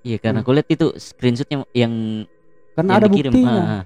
iya 0.00 0.16
karena 0.16 0.40
Hmm. 0.40 0.46
kau 0.48 0.54
lihat 0.56 0.68
itu 0.68 0.86
screenshotnya 0.96 1.64
yang 1.76 2.24
karena 2.74 2.90
yang 2.96 3.00
ada 3.00 3.08
dikirim. 3.10 3.32
buktinya. 3.32 3.60
Ah, 3.60 3.72
ah. 3.80 3.84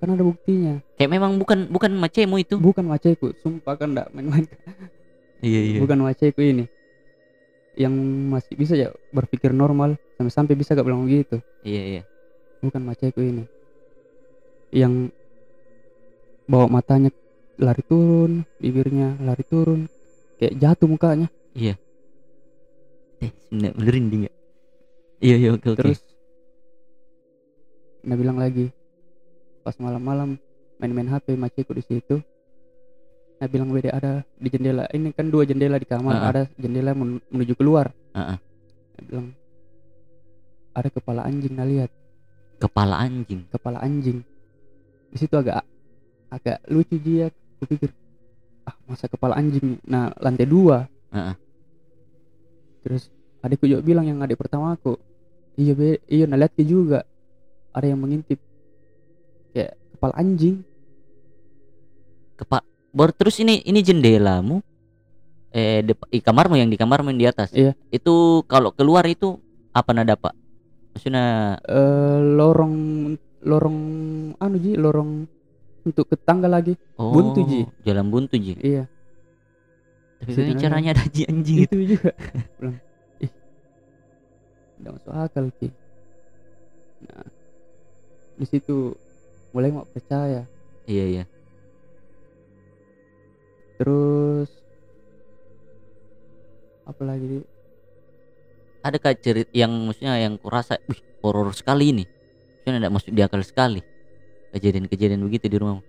karena 0.00 0.12
ada 0.16 0.24
buktinya. 0.24 0.74
Kayak 0.96 1.10
memang 1.12 1.32
bukan 1.36 1.58
bukan 1.68 1.90
macemu 1.92 2.36
itu. 2.40 2.54
Bukan 2.56 2.84
maceku 2.88 3.26
sumpah 3.38 3.74
kan 3.76 3.88
tidak 3.92 4.08
main-main. 4.16 4.48
Iya 5.40 5.60
iya. 5.60 5.78
Bukan 5.80 5.98
maceku 6.00 6.40
ini. 6.40 6.64
Yang 7.76 7.94
masih 8.28 8.54
bisa 8.56 8.74
ya 8.76 8.88
berpikir 9.08 9.52
normal 9.52 9.96
sampai 10.16 10.32
sampai 10.32 10.54
bisa 10.56 10.72
gak 10.72 10.84
bilang 10.84 11.04
begitu. 11.04 11.40
Iya 11.62 11.82
iya. 11.84 12.02
Bukan 12.60 12.82
maceku 12.82 13.20
ini. 13.20 13.44
Yang 14.72 15.12
bawa 16.44 16.66
matanya 16.66 17.12
lari 17.56 17.84
turun 17.84 18.48
bibirnya 18.56 19.20
lari 19.20 19.44
turun 19.44 19.86
kayak 20.40 20.56
jatuh 20.56 20.88
mukanya. 20.88 21.28
Eh 23.20 23.30
sebenarnya 23.46 23.76
merinding 23.76 24.22
ya 24.28 24.32
iya 25.20 25.36
iya 25.36 25.50
oke 25.54 25.66
oke. 25.68 25.78
Terus 25.78 26.00
nah 28.00 28.16
bilang 28.16 28.40
lagi 28.40 28.72
pas 29.60 29.76
malam-malam 29.76 30.40
main-main 30.80 31.08
HP 31.08 31.36
maceku 31.36 31.76
di 31.76 31.84
situ. 31.84 32.16
Nah 33.40 33.48
bilang 33.48 33.72
beda 33.72 33.92
ada 33.92 34.12
di 34.36 34.48
jendela. 34.48 34.84
Ini 34.88 35.12
kan 35.12 35.28
dua 35.28 35.44
jendela 35.44 35.76
di 35.76 35.84
kamar 35.84 36.12
Ah, 36.12 36.20
ah. 36.20 36.30
ada 36.32 36.42
jendela 36.56 36.92
men- 36.92 37.24
menuju 37.28 37.56
keluar. 37.56 37.92
Ah. 38.12 38.36
Nah, 38.36 38.38
bilang 39.04 39.26
ada 40.72 40.88
kepala 40.88 41.24
anjing 41.24 41.54
nah 41.56 41.64
lihat. 41.64 41.90
Kepala 42.60 43.00
anjing? 43.00 43.44
Kepala 43.48 43.80
anjing. 43.80 44.20
Di 45.12 45.16
situ 45.16 45.36
agak 45.36 45.64
agak 46.30 46.60
lucu 46.70 46.96
dia 46.96 47.28
kupikir 47.58 47.90
ah 48.64 48.76
masa 48.86 49.10
kepala 49.10 49.36
anjing 49.36 49.76
nah 49.84 50.12
lantai 50.16 50.48
dua. 50.48 50.88
Ah, 51.10 51.34
ah. 51.34 51.36
terus 52.80 53.12
adikku 53.44 53.68
juga 53.68 53.84
bilang 53.84 54.08
yang 54.08 54.22
adik 54.24 54.40
pertama 54.40 54.72
aku 54.72 54.96
iya 55.56 55.72
be 55.74 55.98
iya 56.06 56.24
nah 56.26 56.38
lihat 56.38 56.54
juga. 56.60 57.02
Ada 57.70 57.94
yang 57.94 58.00
mengintip. 58.02 58.38
Kayak 59.54 59.78
kepala 59.94 60.14
anjing. 60.18 60.62
Kepala 62.36 62.62
baru 62.90 63.12
terus 63.14 63.38
ini 63.38 63.62
ini 63.62 63.80
jendelamu? 63.80 64.58
Eh 65.50 65.82
dep- 65.82 66.10
i 66.14 66.22
kamarmu 66.22 66.58
yang 66.58 66.70
di 66.70 66.78
kamarmu 66.78 67.10
yang 67.14 67.20
di 67.20 67.28
atas. 67.30 67.50
Iya. 67.54 67.74
itu 67.90 68.46
kalau 68.46 68.70
keluar 68.70 69.02
itu 69.06 69.38
apa 69.74 69.90
nada 69.94 70.14
pak? 70.14 70.34
Maksudnya 70.94 71.58
eh 71.66 72.18
lorong 72.38 72.74
lorong 73.46 73.78
anu 74.36 74.56
ji 74.58 74.74
lorong 74.74 75.26
untuk 75.86 76.06
ke 76.10 76.16
tangga 76.18 76.46
lagi. 76.50 76.76
Oh 77.00 77.10
Buntu, 77.14 77.46
Ji. 77.48 77.64
jalan 77.86 78.10
buntu 78.12 78.36
ji. 78.36 78.52
Iya. 78.60 78.84
Tapi 80.20 80.52
caranya 80.60 80.92
ada 80.92 81.04
ji 81.08 81.24
anjing 81.24 81.64
itu 81.64 81.96
juga 81.96 82.12
tidak 84.80 84.96
masuk 84.96 85.12
akal 85.12 85.46
ki. 85.60 85.68
Nah 87.04 87.28
di 88.40 88.46
situ 88.48 88.96
mulai 89.52 89.68
mau 89.68 89.84
percaya? 89.84 90.48
Iya 90.88 91.04
iya. 91.04 91.24
Terus 93.76 94.48
apa 96.88 97.02
lagi 97.04 97.44
ada 98.80 98.96
kak 98.96 99.20
cerit 99.20 99.52
yang 99.52 99.68
maksudnya 99.84 100.16
yang 100.16 100.40
kurasa 100.40 100.80
wih 100.88 100.96
horor 101.20 101.52
sekali 101.52 101.92
ini. 101.92 102.04
Maksudnya 102.08 102.80
tidak 102.80 102.94
masuk 102.96 103.12
di 103.12 103.20
akal 103.20 103.40
sekali. 103.44 103.80
Kejadian-kejadian 104.56 105.20
begitu 105.20 105.52
di 105.52 105.60
rumah. 105.60 105.84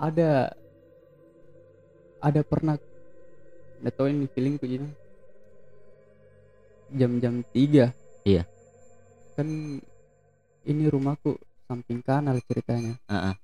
Ada 0.00 0.56
ada 2.24 2.40
pernah 2.40 2.80
nggak 3.84 3.94
tahu 3.98 4.08
ini 4.08 4.26
feelingku 4.30 4.64
gini 4.64 5.01
jam-jam 6.94 7.42
tiga. 7.50 7.90
Iya. 8.22 8.46
kan 9.32 9.48
ini 10.68 10.84
rumahku 10.92 11.40
samping 11.64 12.04
kanal 12.04 12.38
ceritanya. 12.44 13.00
Ah, 13.08 13.32
ah. 13.32 13.34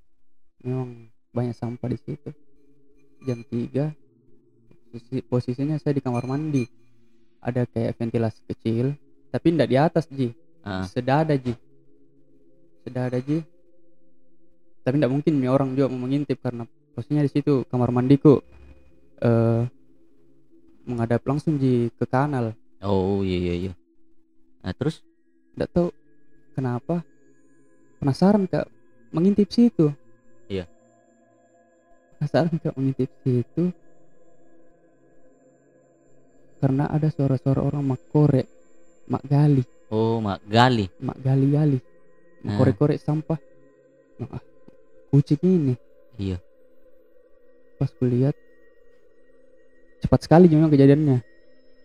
memang 0.60 1.08
banyak 1.32 1.56
sampah 1.56 1.88
di 1.88 1.98
situ. 1.98 2.30
Jam 3.24 3.42
3 3.42 3.90
posisi, 4.92 5.16
posisinya 5.24 5.76
saya 5.80 5.96
di 5.96 6.02
kamar 6.04 6.28
mandi. 6.28 6.62
Ada 7.40 7.66
kayak 7.66 7.96
ventilasi 7.98 8.40
kecil 8.46 8.94
tapi 9.28 9.56
tidak 9.56 9.68
di 9.68 9.76
atas 9.80 10.04
ji. 10.12 10.28
Ah. 10.62 10.84
sedada 10.84 11.34
ji. 11.34 11.56
Sedada 12.84 13.18
ji. 13.18 13.40
Tapi 14.84 14.94
tidak 15.00 15.12
mungkin 15.12 15.32
nih 15.40 15.50
orang 15.50 15.72
juga 15.74 15.88
mau 15.90 16.06
mengintip 16.06 16.38
karena 16.40 16.68
posisinya 16.92 17.24
di 17.24 17.30
situ 17.32 17.64
kamar 17.66 17.90
mandiku. 17.90 18.38
Eh 19.18 19.62
menghadap 20.88 21.20
langsung 21.28 21.60
ji 21.60 21.92
ke 22.00 22.08
kanal 22.08 22.56
oh 22.84 23.22
iya 23.22 23.38
iya 23.38 23.54
iya. 23.54 23.72
Nah 24.62 24.72
terus? 24.74 25.02
Tidak 25.54 25.68
tahu 25.70 25.88
kenapa. 26.54 27.02
Penasaran 27.98 28.46
kak. 28.46 28.66
Mengintip 29.10 29.48
situ. 29.50 29.90
Iya. 30.48 30.68
penasaran 32.18 32.58
kak 32.58 32.74
mengintip 32.74 33.10
situ. 33.22 33.70
Karena 36.58 36.90
ada 36.90 37.06
suara-suara 37.14 37.62
orang 37.62 37.94
mak 37.94 38.02
korek 38.10 38.46
mak 39.06 39.22
gali. 39.26 39.62
Oh 39.94 40.18
mak 40.18 40.42
gali. 40.50 40.90
Mak 40.98 41.18
gali 41.22 41.46
gali 41.54 41.78
mak 42.42 42.54
Ah. 42.54 42.56
korek-korek 42.58 42.98
sampah. 43.02 43.38
Mak, 44.18 44.30
ah, 44.34 44.42
kucing 45.10 45.42
ini. 45.42 45.74
Iya. 46.18 46.38
Pas 47.78 47.90
kulihat 47.94 48.34
cepat 50.02 50.20
sekali 50.26 50.50
memang 50.50 50.70
kejadiannya. 50.70 51.22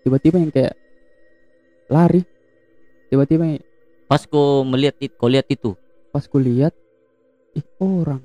Tiba-tiba 0.06 0.42
yang 0.42 0.52
kayak 0.54 0.74
lari. 1.94 2.22
Tiba-tiba 3.14 3.62
pas 4.10 4.26
kau 4.26 4.66
melihat 4.66 4.98
itu 4.98 5.14
kau 5.14 5.30
lihat 5.30 5.46
itu. 5.46 5.78
Pas 6.10 6.26
kulihat 6.26 6.74
ih 7.54 7.66
orang. 7.78 8.22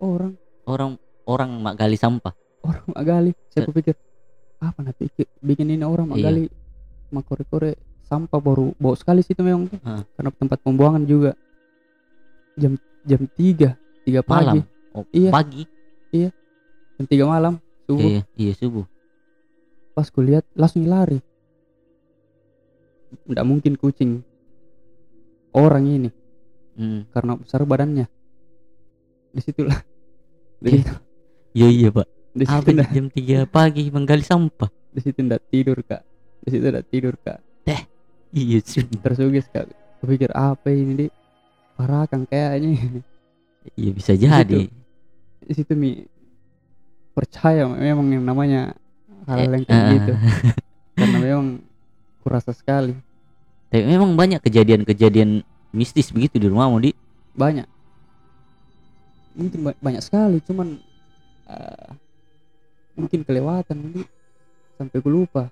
Orang. 0.00 0.32
Orang 0.64 0.90
orang 1.28 1.50
mak 1.60 1.76
gali 1.76 2.00
sampah. 2.00 2.32
Orang 2.64 2.84
mak 2.88 3.04
gali. 3.04 3.32
Saya 3.52 3.68
kupikir 3.68 3.92
apa 4.60 4.80
nanti 4.80 5.08
bikin, 5.08 5.26
bikin 5.44 5.66
ini 5.76 5.84
orang 5.84 6.08
mak 6.08 6.16
Iya. 6.16 6.26
gali. 6.32 6.44
Mak 7.12 7.24
kore-kore 7.28 7.76
sampah 8.08 8.40
baru 8.40 8.72
bau 8.80 8.96
sekali 8.96 9.20
situ 9.20 9.44
memang. 9.44 9.68
Tuh 9.68 10.08
karena 10.16 10.30
tempat 10.32 10.58
pembuangan 10.64 11.04
juga. 11.04 11.36
Jam 12.56 12.80
jam 13.04 13.20
tiga 13.36 13.76
tiga 14.04 14.20
pagi. 14.24 14.60
Malam. 14.64 14.96
Oh, 14.96 15.04
Iya. 15.12 15.30
pagi? 15.30 15.62
Jam 16.96 17.04
tiga 17.08 17.24
malam 17.28 17.56
subuh. 17.88 18.04
Iya 18.08 18.22
iya 18.36 18.52
subuh. 18.56 18.84
Pas 19.96 20.08
kulihat 20.08 20.44
langsung 20.56 20.84
lari 20.84 21.20
tidak 23.26 23.44
mungkin 23.46 23.74
kucing. 23.76 24.22
Orang 25.50 25.86
ini. 25.86 26.10
Hmm. 26.70 27.04
karena 27.12 27.36
besar 27.36 27.60
badannya. 27.68 28.08
Di 29.30 29.40
situlah 29.44 29.76
di 30.58 30.80
Iya. 30.80 30.94
iya 31.52 31.68
iya 31.68 31.88
pak. 31.92 32.08
Di 32.32 32.44
situ 32.46 32.68
ndak 32.72 32.88
jam 32.94 33.06
3 33.10 33.44
pagi 33.44 33.90
menggali 33.90 34.24
sampah. 34.24 34.70
Di 34.88 35.00
situ 35.02 35.20
ndak 35.20 35.42
tidur 35.50 35.82
kak. 35.84 36.00
Di 36.40 36.48
situ 36.48 36.64
ndak 36.64 36.86
tidur 36.88 37.14
kak. 37.20 37.38
Iya 38.30 38.62
sudah 38.62 38.98
tersugis 39.02 39.50
kak. 39.50 39.66
Kupikir 39.98 40.30
apa 40.32 40.70
ini 40.70 40.92
di 40.94 41.06
parah 41.74 42.06
kan 42.06 42.22
kayaknya. 42.24 43.02
Iya 43.74 43.90
bisa 43.92 44.14
jadi. 44.14 44.70
Di 45.42 45.52
situ 45.52 45.74
mi 45.74 46.06
percaya 47.10 47.66
memang 47.66 48.06
yang 48.08 48.24
namanya 48.24 48.72
hal 49.26 49.50
yang 49.50 49.64
kayak 49.66 49.82
Ah. 49.84 49.90
gitu. 49.98 50.12
karena 50.94 51.18
memang 51.18 51.46
kurasa 52.20 52.52
sekali. 52.52 52.94
Tapi 53.70 53.86
memang 53.86 54.18
banyak 54.18 54.42
kejadian-kejadian 54.42 55.46
mistis 55.70 56.10
begitu 56.10 56.42
di 56.42 56.50
rumahmu 56.50 56.82
di 56.82 56.90
banyak. 57.38 57.66
Mungkin 59.38 59.58
ba- 59.62 59.78
banyak 59.78 60.02
sekali 60.02 60.42
cuman 60.42 60.74
eh, 61.46 61.88
mungkin 62.98 63.22
kelewatan 63.22 63.76
nanti 63.78 64.02
sampai 64.74 64.96
gue 64.98 65.12
lupa. 65.12 65.48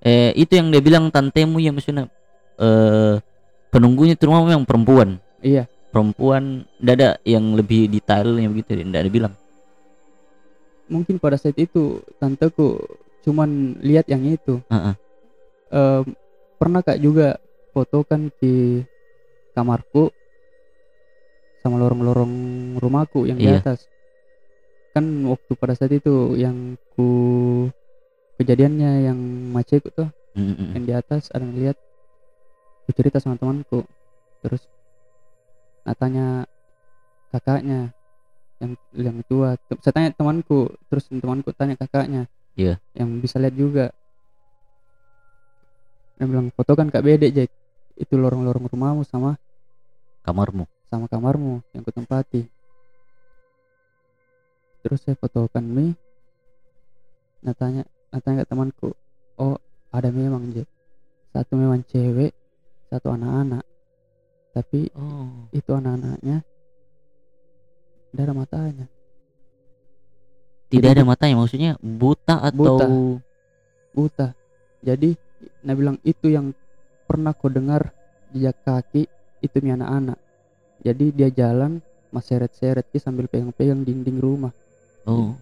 Eh 0.00 0.32
itu 0.36 0.56
yang 0.56 0.72
dia 0.72 0.80
bilang 0.80 1.12
tantemu 1.12 1.56
ya 1.60 1.70
maksudnya 1.72 2.08
eh 2.56 3.20
penunggunya 3.68 4.16
itu 4.16 4.24
rumah 4.24 4.48
memang 4.48 4.64
perempuan. 4.64 5.20
Iya. 5.44 5.68
Perempuan 5.92 6.64
tidak 6.80 6.94
ada 6.98 7.10
yang 7.22 7.54
lebih 7.54 7.86
detailnya 7.92 8.48
begitu 8.50 8.74
tidak 8.74 9.04
ada 9.04 9.12
bilang. 9.12 9.34
Mungkin 10.88 11.20
pada 11.20 11.36
saat 11.36 11.56
itu 11.60 12.00
tanteku 12.16 12.80
cuman 13.24 13.78
lihat 13.84 14.08
yang 14.08 14.24
itu. 14.24 14.64
Heeh. 14.68 14.94
Pernah 16.54 16.80
kak 16.80 17.02
juga 17.02 17.36
fotokan 17.70 18.30
di 18.38 18.80
kamarku 19.52 20.10
sama 21.58 21.80
lorong-lorong 21.80 22.34
rumahku 22.78 23.26
yang 23.26 23.40
di 23.40 23.48
Iya. 23.48 23.58
atas 23.58 23.88
kan 24.94 25.02
waktu 25.26 25.52
pada 25.58 25.74
saat 25.74 25.90
itu 25.90 26.38
yang 26.38 26.78
ku 26.94 27.08
kejadiannya 28.36 29.10
yang 29.10 29.18
macetku 29.50 29.90
tuh 29.90 30.06
Mm, 30.34 30.42
mm, 30.44 30.54
mm. 30.54 30.70
yang 30.74 30.84
di 30.84 30.92
atas 30.92 31.22
ada 31.30 31.42
yang 31.42 31.54
lihat 31.58 31.76
ku 32.84 32.90
cerita 32.90 33.18
sama 33.18 33.34
temanku 33.34 33.82
terus 34.38 34.66
nah 35.82 35.94
tanya 35.94 36.46
kakaknya 37.30 37.90
yang 38.58 38.72
yang 38.94 39.16
tua 39.26 39.58
saya 39.82 39.94
tanya 39.94 40.10
temanku 40.10 40.70
terus 40.86 41.10
temanku 41.10 41.50
tanya 41.50 41.74
kakaknya 41.74 42.30
Iya. 42.54 42.78
yang 42.94 43.18
bisa 43.18 43.42
lihat 43.42 43.54
juga 43.54 43.90
dia 46.14 46.26
bilang 46.30 46.50
foto 46.54 46.72
kan 46.78 46.90
kak 46.90 47.02
bede 47.02 47.30
Jack. 47.34 47.50
Itu 47.94 48.18
lorong-lorong 48.18 48.70
rumahmu 48.70 49.02
sama 49.06 49.38
kamarmu. 50.22 50.66
Sama 50.90 51.10
kamarmu 51.10 51.62
yang 51.74 51.82
kutempati. 51.82 52.46
Terus 54.82 55.00
saya 55.02 55.18
fotokan 55.18 55.64
mie. 55.66 55.98
Nah 57.42 57.54
tanya 57.54 57.82
nah 58.14 58.20
tanya 58.22 58.46
ke 58.46 58.48
temanku 58.48 58.90
oh 59.42 59.58
ada 59.90 60.10
memang 60.14 60.54
Jack? 60.54 60.70
Satu 61.34 61.58
memang 61.58 61.82
cewek 61.86 62.30
satu 62.90 63.10
anak-anak. 63.10 63.66
Tapi 64.54 64.86
oh. 64.94 65.50
itu 65.50 65.70
anak-anaknya 65.74 66.46
tidak 68.14 68.30
ada 68.30 68.34
matanya. 68.38 68.86
Tidak 70.70 70.86
Jadi 70.86 70.94
ada 70.94 71.02
matanya 71.02 71.34
maksudnya 71.42 71.72
buta 71.82 72.38
atau 72.38 72.78
Buta. 72.78 72.86
buta. 73.90 74.28
Jadi 74.86 75.18
nah 75.64 75.74
bilang 75.76 75.96
itu 76.06 76.30
yang 76.30 76.52
pernah 77.04 77.32
kau 77.36 77.52
dengar 77.52 77.92
jejak 78.34 78.56
kaki 78.64 79.06
itu 79.44 79.56
mi 79.60 79.70
anak-anak. 79.72 80.18
Jadi 80.84 81.14
dia 81.14 81.28
jalan 81.30 81.80
mas 82.10 82.26
seret-seret 82.28 82.86
sambil 83.00 83.26
pegang-pegang 83.26 83.82
dinding 83.82 84.18
rumah. 84.20 84.52
Oh. 85.04 85.34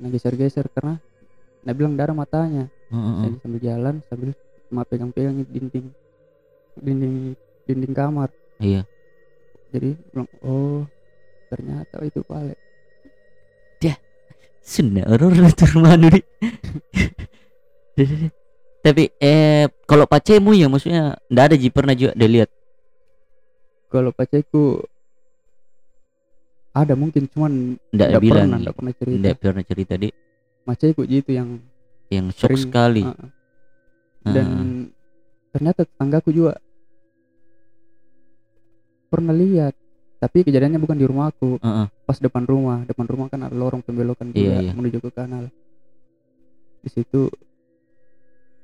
Nah 0.00 0.08
geser-geser 0.12 0.68
karena 0.72 1.00
nah 1.66 1.72
bilang 1.72 1.96
darah 1.98 2.14
matanya. 2.14 2.68
Heeh. 2.92 3.16
Jadi 3.26 3.36
sambil 3.42 3.60
jalan 3.60 3.94
sambil 4.06 4.30
cuma 4.66 4.82
pegang-pegang 4.84 5.42
dinding 5.48 5.86
dinding 6.78 7.14
dinding 7.64 7.94
kamar. 7.94 8.30
Iya. 8.60 8.84
Jadi 9.72 9.96
bilang 10.12 10.28
oh 10.44 10.86
ternyata 11.50 12.02
itu 12.02 12.20
pale 12.26 12.54
Sudah 14.66 15.06
orang 15.06 15.46
itu 15.46 15.64
rumah 15.70 15.94
Nuri. 15.94 16.20
Tapi 18.78 19.10
eh 19.16 19.66
kalau 19.84 20.04
pacemu 20.04 20.50
ya 20.52 20.66
maksudnya 20.66 21.18
ndak 21.26 21.44
ada 21.44 21.56
ji 21.56 21.68
pernah 21.68 21.92
juga 21.92 22.12
dia 22.12 22.30
lihat. 22.30 22.50
kalau 23.86 24.10
pacarku 24.10 24.82
ada 26.70 26.92
mungkin 26.92 27.24
cuman 27.26 27.80
Ndak 27.88 28.18
bilang. 28.18 28.50
pernah 28.50 28.58
nggak 28.60 28.76
pernah 28.76 28.92
cerita 28.92 29.16
Ndak 29.16 29.36
pernah 29.38 29.64
cerita 29.64 29.94
di 29.96 30.08
pacarku 30.62 31.02
gitu 31.02 31.30
yang 31.32 31.48
yang 32.06 32.26
shock 32.28 32.52
Sering, 32.52 32.62
sekali. 32.62 33.02
uh, 33.02 33.16
dan 34.26 34.46
Heeh. 34.46 34.82
ternyata 35.50 35.80
tetanggaku 35.82 36.28
juga 36.30 36.52
pernah 39.06 39.32
lihat 39.32 39.72
tapi 40.18 40.42
kejadiannya 40.42 40.76
bukan 40.76 40.98
di 40.98 41.06
rumahku 41.06 41.56
Heeh. 41.56 41.86
pas 42.04 42.18
depan 42.18 42.42
rumah 42.42 42.82
depan 42.84 43.06
rumah 43.06 43.26
kan 43.26 43.40
ada 43.42 43.54
lorong 43.54 43.80
pembelokan 43.80 44.30
juga 44.30 44.60
Iya, 44.60 44.66
iya. 44.66 44.72
menuju 44.74 44.98
ke 44.98 45.10
kanal 45.10 45.46
di 46.82 46.90
situ 46.90 47.30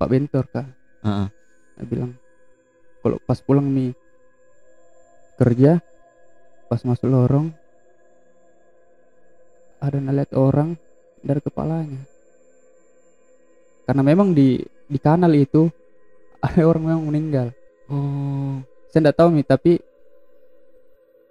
Pak 0.02 0.10
Bentor 0.10 0.44
kak 0.48 0.66
Heeh. 1.00 1.26
dia 1.78 1.86
bilang 1.86 2.10
kalau 2.98 3.22
pas 3.22 3.38
pulang 3.38 3.62
nih 3.64 3.94
kerja 5.36 5.78
pas 6.66 6.82
masuk 6.82 7.06
lorong 7.06 7.54
ada 9.78 9.94
ngeliat 9.96 10.30
orang 10.32 10.74
dari 11.18 11.38
kepalanya 11.38 12.02
karena 13.84 14.02
memang 14.02 14.30
di 14.30 14.58
di 14.84 14.98
kanal 14.98 15.30
itu 15.32 15.70
ada 16.42 16.62
orang 16.64 16.82
memang 16.84 17.04
meninggal 17.06 17.48
Oh. 17.86 18.56
saya 18.88 19.04
tidak 19.04 19.16
tahu 19.16 19.28
nih 19.32 19.44
tapi 19.44 19.72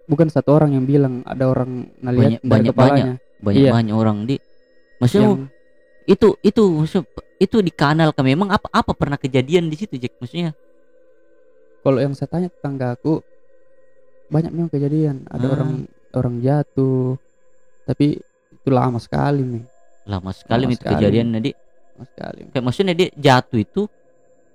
bukan 0.05 0.29
satu 0.29 0.53
orang 0.53 0.71
yang 0.71 0.85
bilang 0.85 1.25
ada 1.25 1.43
orang 1.45 1.89
ngeliat 1.97 2.37
Banyak- 2.37 2.41
dari 2.41 2.47
banyak- 2.47 2.71
kepalanya 2.71 3.13
Banyak 3.41 3.57
Iya. 3.57 3.71
banyak 3.73 3.95
orang 3.97 4.17
di 4.23 4.35
Maksudnya 4.95 5.25
yang 5.25 5.49
itu 6.05 6.27
itu 6.39 6.63
maksud- 6.77 7.09
itu 7.41 7.57
di 7.59 7.73
kanal 7.73 8.13
kan 8.13 8.21
memang 8.21 8.53
apa 8.53 8.69
apa 8.69 8.93
pernah 8.93 9.17
kejadian 9.17 9.65
di 9.65 9.75
situ 9.75 9.97
Jack? 9.97 10.21
Maksudnya? 10.21 10.53
Kalau 11.81 11.97
yang 11.97 12.13
saya 12.13 12.29
tanya 12.29 12.47
tetangga 12.47 12.93
aku 12.93 13.25
banyak 14.29 14.53
memang 14.53 14.69
kejadian. 14.69 15.25
Ada 15.25 15.43
Ah. 15.43 15.51
orang 15.51 15.71
orang 16.13 16.35
jatuh. 16.39 17.17
Tapi 17.83 18.21
itu 18.53 18.69
lama 18.69 19.01
sekali 19.01 19.41
nih 19.41 19.63
lama 20.01 20.29
sekali 20.31 20.65
Lama 20.65 20.71
itu 20.71 20.81
sekali. 20.81 20.93
kejadian 20.97 21.27
jadi 21.31 21.51
lama 21.53 22.05
sekali 22.07 22.39
kayak 22.49 22.63
maksudnya 22.63 22.93
dia 22.93 23.09
jatuh 23.11 23.59
itu 23.59 23.81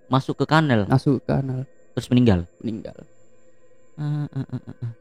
masuk 0.06 0.38
ke 0.38 0.46
kanal? 0.46 0.86
Masuk 0.86 1.18
ke 1.18 1.26
kanal. 1.28 1.66
Terus 1.92 2.06
meninggal. 2.08 2.40
meninggal. 2.60 2.94
Ah, 3.96 4.26
ah, 4.28 4.46
ah, 4.46 4.62
ah, 4.62 4.76
ah. 4.80 4.92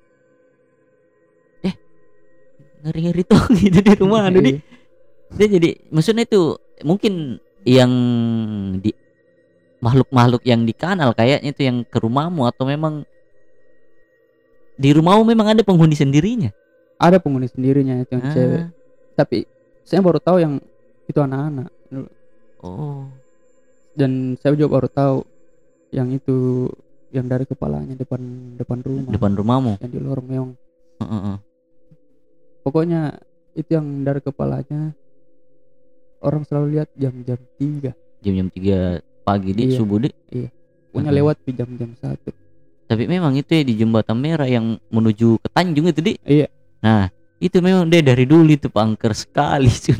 Eh, 1.62 1.74
ngeri 2.82 3.00
ngeri 3.04 3.24
tuh 3.24 3.42
gitu 3.62 3.80
di 3.80 3.94
rumah 3.94 4.26
aduh, 4.26 4.40
di 4.40 4.54
Iya. 4.54 4.62
dia 5.36 5.48
jadi 5.60 5.70
maksudnya 5.90 6.24
itu 6.24 6.42
mungkin 6.82 7.38
yang 7.66 7.92
di 8.80 8.94
makhluk-makhluk 9.82 10.46
yang 10.46 10.64
di 10.64 10.74
kanal 10.74 11.12
kayaknya 11.18 11.50
itu 11.52 11.62
yang 11.66 11.82
ke 11.86 11.98
rumahmu 11.98 12.46
atau 12.46 12.64
memang 12.66 13.04
di 14.76 14.90
rumahmu 14.94 15.26
memang 15.26 15.52
ada 15.56 15.62
penghuni 15.66 15.98
sendirinya? 15.98 16.54
Ada 17.02 17.20
penghuni 17.20 17.50
sendirinya 17.50 18.00
itu 18.00 18.12
yang 18.16 18.24
Ah, 18.24 18.32
cewek. 18.32 18.64
Tapi 19.16 19.38
saya 19.84 20.00
baru 20.00 20.20
tahu 20.20 20.38
yang 20.40 20.62
itu 21.10 21.20
anak-anak. 21.20 21.70
Oh. 22.64 23.08
Dan 23.96 24.36
saya 24.42 24.58
juga 24.60 24.80
baru 24.80 24.90
tahu 24.92 25.18
yang 25.96 26.12
itu 26.12 26.68
yang 27.16 27.32
dari 27.32 27.48
kepalanya 27.48 27.96
depan 27.96 28.20
depan 28.60 28.84
rumah. 28.84 29.12
Depan 29.16 29.32
rumahmu? 29.40 29.74
Yang 29.80 29.92
di 29.96 30.00
lorong 30.04 30.28
memang 30.28 30.52
Heeh, 30.96 31.12
heeh. 31.12 31.38
pokoknya 32.64 33.20
itu 33.56 33.68
yang 33.76 34.04
dari 34.08 34.24
kepalanya 34.24 34.96
orang 36.22 36.44
selalu 36.44 36.80
lihat 36.80 36.90
jam-jam 36.96 37.40
tiga 37.58 37.92
jam-jam 38.22 38.48
3 38.50 39.02
pagi 39.22 39.52
di 39.52 39.64
Iya. 39.70 39.78
subuh 39.78 40.00
di 40.00 40.10
punya 40.90 41.12
Mhm. 41.12 41.18
lewat 41.18 41.38
di 41.44 41.52
jam-jam 41.52 41.92
satu 41.98 42.32
tapi 42.86 43.10
memang 43.10 43.34
itu 43.34 43.50
ya 43.50 43.64
di 43.66 43.74
jembatan 43.76 44.16
merah 44.16 44.46
yang 44.46 44.78
menuju 44.88 45.42
ke 45.42 45.48
Tanjung 45.50 45.90
itu 45.90 46.02
di 46.02 46.14
Iya. 46.22 46.48
nah 46.80 47.10
itu 47.36 47.58
memang 47.60 47.90
dia 47.90 48.00
dari 48.00 48.24
dulu 48.24 48.48
itu 48.48 48.70
pangker 48.70 49.12
sekali 49.12 49.68
Sun. 49.74 50.00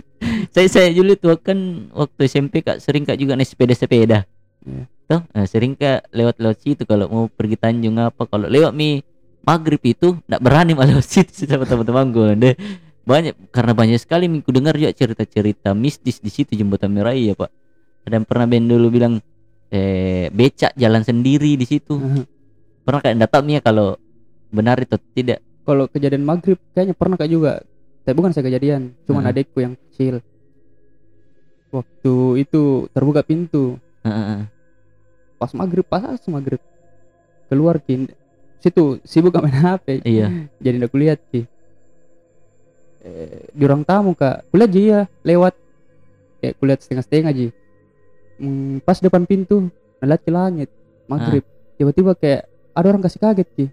saya 0.50 0.68
saya 0.68 0.90
dulu 0.90 1.14
tuh 1.16 1.36
kan 1.38 1.58
waktu 1.92 2.20
SMP 2.26 2.62
kak 2.62 2.80
sering 2.80 3.04
kak 3.04 3.18
juga 3.18 3.34
naik 3.34 3.50
sepeda 3.50 3.74
sepeda 3.74 4.20
Iya. 4.66 4.86
Tuh, 5.06 5.22
nah, 5.30 5.46
sering 5.46 5.78
kak 5.78 6.10
lewat 6.10 6.42
lewat 6.42 6.58
situ 6.58 6.82
kalau 6.82 7.06
mau 7.06 7.24
pergi 7.30 7.54
Tanjung 7.54 8.02
apa 8.02 8.26
kalau 8.26 8.50
lewat 8.50 8.74
mi 8.74 9.06
maghrib 9.46 9.78
itu 9.86 10.18
nggak 10.26 10.42
berani 10.42 10.74
malah 10.74 10.98
lewat 10.98 11.06
situ 11.06 11.46
sama 11.46 11.70
teman-teman 11.70 12.10
gue 12.10 12.30
deh 12.34 12.56
banyak 13.06 13.38
karena 13.54 13.74
banyak 13.78 14.02
sekali 14.02 14.26
minggu 14.26 14.50
dengar 14.50 14.74
juga 14.82 14.90
cerita-cerita 14.90 15.78
mistis 15.78 16.18
di 16.18 16.34
situ 16.34 16.58
jembatan 16.58 16.90
merah 16.90 17.14
ya 17.14 17.38
pak. 17.38 17.54
Ada 18.06 18.18
yang 18.18 18.26
pernah 18.26 18.46
band 18.50 18.66
dulu 18.66 18.88
bilang 18.90 19.14
eh 19.70 20.28
becak 20.34 20.74
jalan 20.74 21.06
sendiri 21.06 21.54
di 21.54 21.66
situ. 21.70 21.94
Pernah 22.82 23.00
kayak 23.06 23.16
enggak 23.22 23.32
tahu 23.32 23.42
nih 23.46 23.54
ya 23.58 23.62
kalau 23.62 23.90
benar 24.50 24.78
itu 24.82 24.98
tidak. 25.14 25.40
Kalau 25.66 25.86
kejadian 25.86 26.26
maghrib 26.26 26.58
kayaknya 26.74 26.98
pernah 26.98 27.18
kak 27.18 27.30
juga. 27.30 27.62
Tapi 28.06 28.14
bukan 28.18 28.34
saya 28.34 28.46
kejadian 28.50 28.98
cuman 29.06 29.30
adekku 29.30 29.62
yang 29.62 29.78
kecil. 29.78 30.22
Waktu 31.70 32.14
itu 32.42 32.90
terbuka 32.90 33.22
pintu. 33.22 33.78
Heeh. 34.02 34.50
pas 35.36 35.52
maghrib 35.54 35.86
pas 35.86 36.18
maghrib. 36.26 36.62
Keluar 37.50 37.78
ki. 37.78 38.10
Situ 38.66 38.98
sibuk 39.06 39.38
main 39.38 39.54
HP 39.54 40.02
iya. 40.10 40.50
Jadi 40.58 40.82
ndak 40.82 40.90
kulihat 40.90 41.22
ki 41.30 41.46
eh, 43.06 43.46
di 43.54 43.64
ruang 43.64 43.86
tamu 43.86 44.18
kak. 44.18 44.50
Kulihat 44.50 44.70
aja 44.70 44.82
ya 44.82 45.00
lewat. 45.22 45.54
Kayak 46.42 46.54
kulihat 46.60 46.80
setengah-setengah 46.82 47.30
aja. 47.32 47.46
Hmm, 48.36 48.84
pas 48.84 48.98
depan 49.00 49.24
pintu 49.24 49.70
ngeliat 50.02 50.22
ke 50.22 50.32
langit 50.34 50.70
maghrib. 51.08 51.46
Tiba-tiba 51.78 52.12
kayak 52.14 52.50
ada 52.76 52.86
orang 52.92 53.04
kasih 53.06 53.22
kaget 53.22 53.48
ki. 53.56 53.66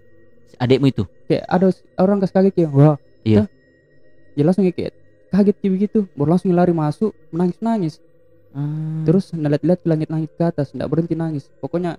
Adikmu 0.55 0.87
itu? 0.87 1.03
Kayak 1.27 1.43
ada 1.49 1.65
orang 1.99 2.19
kasih 2.21 2.35
kaget 2.37 2.53
ki. 2.53 2.63
Wah 2.69 2.95
Iya. 3.23 3.47
dia 4.33 4.43
langsung 4.43 4.63
kayak 4.65 4.93
kaget 5.29 5.55
ki 5.59 5.67
begitu. 5.69 5.99
Baru 6.15 6.29
langsung 6.31 6.53
lari 6.53 6.71
masuk 6.71 7.11
menangis 7.29 7.59
nangis 7.59 7.95
Ah. 8.53 9.01
terus 9.01 9.33
ngeliat-liat 9.33 9.81
ke 9.81 9.87
langit-langit 9.89 10.29
ke 10.37 10.43
atas 10.45 10.69
nggak 10.71 10.85
berhenti 10.85 11.17
nangis. 11.17 11.49
Pokoknya 11.57 11.97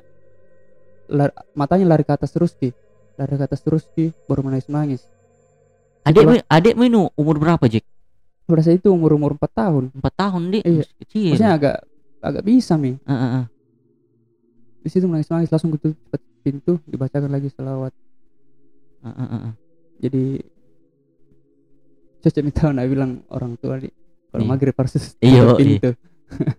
lar- 1.11 1.35
matanya 1.53 1.91
lari 1.91 2.07
ke 2.07 2.15
atas 2.15 2.31
terus 2.31 2.55
ki. 2.55 2.71
Lari 3.19 3.35
ke 3.37 3.45
atas 3.45 3.61
terus 3.61 3.85
ki 3.93 4.15
baru 4.27 4.47
menangis 4.47 4.71
nangis 4.71 5.03
adikmu 6.05 6.35
adikmu 6.47 6.83
ini 6.87 6.99
umur 7.17 7.37
berapa 7.41 7.65
Jack 7.67 7.85
berasa 8.45 8.71
itu 8.77 8.93
umur 8.93 9.17
umur 9.17 9.33
4 9.41 9.49
tahun. 9.49 9.85
Empat 9.97 10.15
tahun 10.21 10.43
dik? 10.53 10.63
Iya. 10.65 10.85
kecil. 11.01 11.31
Maksudnya 11.33 11.53
agak 11.57 11.77
agak 12.21 12.43
bisa 12.45 12.75
mi. 12.77 12.97
Ah, 13.05 13.13
ah, 13.13 13.33
ah. 13.43 13.45
di 14.85 14.89
situ 14.93 15.09
menangis 15.09 15.33
nangis 15.33 15.49
langsung 15.49 15.73
gitu 15.73 15.97
cepat 15.97 16.21
pintu 16.45 16.77
dibacakan 16.85 17.33
lagi 17.33 17.49
selawat. 17.49 17.93
Ah, 19.01 19.09
ah, 19.09 19.25
ah, 19.25 19.43
ah. 19.49 19.55
jadi 20.01 20.45
Cece 22.25 22.41
minta 22.41 22.73
nak 22.73 22.89
bilang 22.89 23.21
orang 23.29 23.53
tua 23.61 23.77
di 23.77 23.93
kalau 24.33 24.45
Iya. 24.45 24.49
maghrib 24.49 24.75
harus 24.77 24.93
Iya, 25.25 25.41
tutup 25.45 25.57
pintu. 25.61 25.91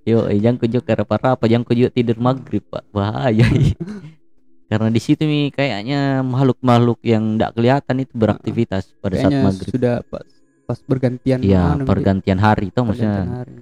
Yo, 0.06 0.30
eh, 0.30 0.38
jangan 0.38 0.62
kujuk 0.62 0.86
apa? 0.86 1.44
Jangan 1.50 1.66
kujuk 1.66 1.90
tidur 1.90 2.18
maghrib 2.22 2.62
pak, 2.70 2.86
bahaya. 2.94 3.46
Karena 4.66 4.90
di 4.90 4.98
situ 4.98 5.24
mi 5.24 5.54
kayaknya 5.54 6.26
makhluk-makhluk 6.26 6.98
yang 7.06 7.38
tidak 7.38 7.54
kelihatan 7.54 7.96
itu 8.02 8.14
beraktivitas 8.18 8.90
pada 8.98 9.16
saat 9.16 9.32
maghrib. 9.38 9.70
sudah 9.70 9.96
pas 10.10 10.26
pas 10.66 10.80
bergantian 10.82 11.38
Di. 11.38 11.54
pergantian 11.86 12.42
hari 12.42 12.74
toh 12.74 12.82
Pergantian 12.82 12.90
maksudnya 12.90 13.46
hari. 13.46 13.54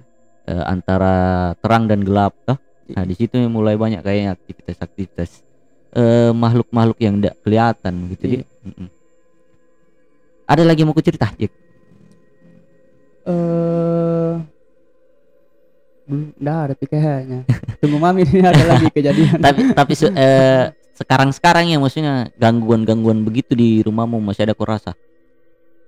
eh, 0.48 0.64
antara 0.64 1.14
terang 1.60 1.84
dan 1.84 2.00
gelap 2.00 2.32
toh. 2.48 2.56
Iya. 2.88 2.94
Nah 2.96 3.04
di 3.04 3.14
situ 3.14 3.36
mulai 3.48 3.76
banyak 3.76 4.00
kayaknya 4.00 4.32
aktivitas-aktivitas 4.32 5.30
eh, 5.92 6.32
makhluk-makhluk 6.32 6.96
yang 6.98 7.20
tidak 7.20 7.36
kelihatan 7.44 7.94
gitu. 8.08 8.24
Iya. 8.40 8.44
Mm-mm. 8.64 8.88
Ada 10.44 10.62
lagi 10.64 10.84
mau 10.84 10.92
ku 10.92 11.00
cerita, 11.00 11.28
Jack? 11.36 11.52
eh 13.24 14.34
belum 16.04 16.36
nggak 16.36 16.58
ada 16.68 16.74
sih 16.76 16.84
kayaknya 16.84 17.40
tunggu 17.80 17.96
mami 17.96 18.28
ini 18.28 18.44
ada 18.44 18.64
lagi 18.68 18.92
kejadian 18.96 19.40
tapi 19.40 19.72
tapi 19.72 19.92
eh, 20.12 20.68
sekarang-sekarang 20.94 21.68
ya 21.68 21.78
maksudnya 21.78 22.30
gangguan-gangguan 22.38 23.22
begitu 23.22 23.52
di 23.52 23.82
rumahmu 23.82 24.22
masih 24.22 24.46
ada 24.46 24.54
kau 24.54 24.66
rasa? 24.66 24.94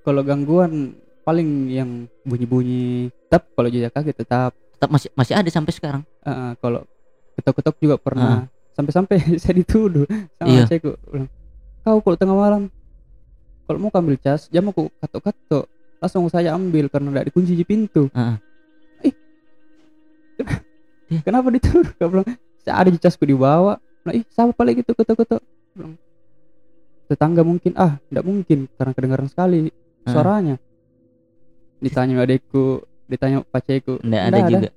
kalau 0.02 0.22
gangguan 0.22 0.94
paling 1.22 1.66
yang 1.66 1.90
bunyi-bunyi 2.22 3.10
tetap 3.26 3.50
kalau 3.54 3.66
jejak 3.66 3.90
kaki 3.90 4.14
tetap 4.14 4.54
Tetap 4.76 4.92
masih 4.92 5.08
masih 5.16 5.32
ada 5.32 5.48
sampai 5.48 5.72
sekarang. 5.72 6.02
Eh, 6.20 6.52
kalau 6.60 6.84
ketok-ketok 7.34 7.76
juga 7.80 7.96
pernah 7.96 8.44
sampai-sampai 8.76 9.16
saya 9.42 9.56
dituduh 9.56 10.04
sama. 10.36 10.52
Iya. 10.52 10.68
cekku 10.68 10.92
bilang 11.08 11.32
kau 11.80 11.98
kalau 12.04 12.16
tengah 12.20 12.36
malam 12.36 12.62
kalau 13.64 13.78
mau 13.80 13.90
ambil 13.90 14.20
cas 14.20 14.46
jam 14.52 14.68
aku 14.68 14.92
katok-katok 15.00 15.64
langsung 15.96 16.28
saya 16.28 16.52
ambil 16.52 16.92
karena 16.92 17.08
tidak 17.08 17.26
dikunci 17.32 17.56
di 17.56 17.64
pintu 17.64 18.12
Heeh. 18.12 18.36
ih 19.08 19.14
Iya. 21.10 21.20
kenapa 21.24 21.48
dituduh 21.50 21.90
kau 21.96 22.10
bilang 22.12 22.28
saya 22.60 22.74
ada 22.82 22.90
di 22.92 22.98
casku 23.00 23.24
dibawa 23.24 23.80
nah 24.06 24.14
ih 24.14 24.22
siapa 24.28 24.54
paling 24.54 24.78
gitu 24.78 24.94
ketok-ketok 24.94 25.42
bilang 25.74 25.98
tetangga 27.06 27.42
mungkin 27.42 27.74
ah 27.74 27.98
tidak 28.00 28.22
mungkin 28.22 28.58
karena 28.72 28.92
kedengaran 28.92 29.26
sekali 29.26 29.66
Heeh. 29.66 30.06
suaranya 30.06 30.56
ditanya 31.78 32.22
adekku 32.22 32.82
ditanya 33.06 33.42
paceku 33.44 33.98
Nggak 34.00 34.22
ada 34.24 34.38
juga. 34.48 34.70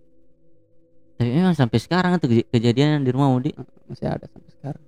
Tapi 1.16 1.30
memang 1.30 1.52
sampai 1.52 1.78
sekarang 1.78 2.12
tuh 2.16 2.30
kej- 2.30 2.48
kejadian 2.48 3.04
di 3.04 3.12
rumahmu 3.12 3.38
di. 3.40 3.52
masih 3.86 4.08
ada 4.08 4.24
sampai 4.26 4.52
sekarang 4.52 4.84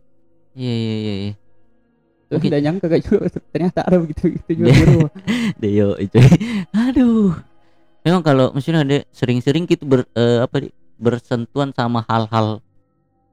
Iya 0.54 0.74
iya 0.74 0.96
iya. 0.96 1.14
iya. 1.22 1.34
Mungkin- 2.30 2.48
tidak 2.48 2.62
nyangka 2.62 2.86
gak 2.88 3.02
juga 3.04 3.18
ternyata 3.52 3.80
ada 3.84 3.98
begitu 3.98 4.24
gitu 4.32 4.52
juga 4.54 4.70
di 4.70 4.84
rumah 4.92 5.12
Deyo 5.58 5.90
itu. 5.98 6.18
Aduh. 6.72 7.36
Memang 8.02 8.22
kalau 8.22 8.46
maksudnya 8.52 8.82
ada 8.82 8.98
sering-sering 9.12 9.66
gitu 9.66 9.84
ber 9.84 10.08
eh, 10.14 10.40
apa 10.40 10.56
di 10.60 10.70
bersentuhan 10.96 11.70
sama 11.72 12.06
hal-hal 12.06 12.62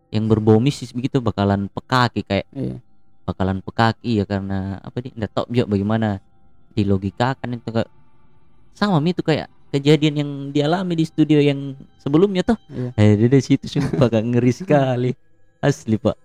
yang 0.09 0.25
berbau 0.25 0.57
mistis 0.57 0.93
begitu 0.97 1.21
bakalan 1.21 1.69
pekaki 1.69 2.25
kayak 2.25 2.49
iya. 2.57 2.81
bakalan 3.29 3.61
pekaki 3.61 4.21
ya 4.21 4.25
karena 4.25 4.81
apa 4.81 4.97
di 5.05 5.13
nggak 5.13 5.31
tahu 5.37 5.45
juga 5.53 5.69
bagaimana 5.69 6.09
dilogikakan 6.73 7.61
itu 7.61 7.69
kayak 7.69 7.91
sama 8.73 9.03
mi 9.03 9.13
itu 9.13 9.21
kayak 9.21 9.51
kejadian 9.69 10.15
yang 10.17 10.31
dialami 10.49 10.97
di 10.97 11.05
studio 11.05 11.37
yang 11.43 11.77
sebelumnya 12.01 12.41
tuh. 12.41 12.57
Iya. 12.73 12.91
eh 12.97 13.29
dari 13.29 13.43
situ 13.45 13.69
sumpah 13.69 14.09
kak 14.13 14.25
ngeri 14.25 14.53
sekali. 14.55 15.11
Asli 15.61 15.99
pak. 15.99 16.17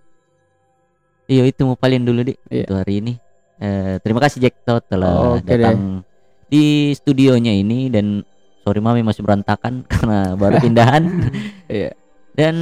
Iya 1.28 1.48
itu 1.48 1.66
mau 1.66 1.76
paling 1.76 2.04
dulu 2.06 2.22
di 2.24 2.32
Iya. 2.48 2.70
untuk 2.70 2.76
hari 2.84 2.94
ini. 3.02 3.12
Eh, 3.60 3.96
terima 4.00 4.20
kasih 4.22 4.38
Jack. 4.48 4.64
Toh 4.64 4.80
telah 4.80 5.36
Oke 5.36 5.44
deh. 5.44 5.60
datang 5.60 6.00
di 6.48 6.94
studionya 6.94 7.52
ini 7.52 7.90
dan 7.90 8.22
sorry 8.62 8.80
mami 8.80 9.02
masih 9.04 9.20
berantakan 9.26 9.84
karena 9.92 10.38
baru 10.38 10.56
pindahan. 10.62 11.02
Iya 11.68 11.92
dan 12.34 12.54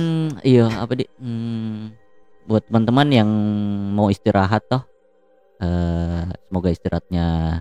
iya 0.44 0.68
apa 0.68 0.92
di 0.94 1.04
hmm, 1.08 1.96
buat 2.48 2.64
teman-teman 2.68 3.08
yang 3.08 3.30
mau 3.96 4.12
istirahat 4.12 4.64
toh 4.68 4.84
eh 5.62 6.26
semoga 6.48 6.68
istirahatnya 6.68 7.60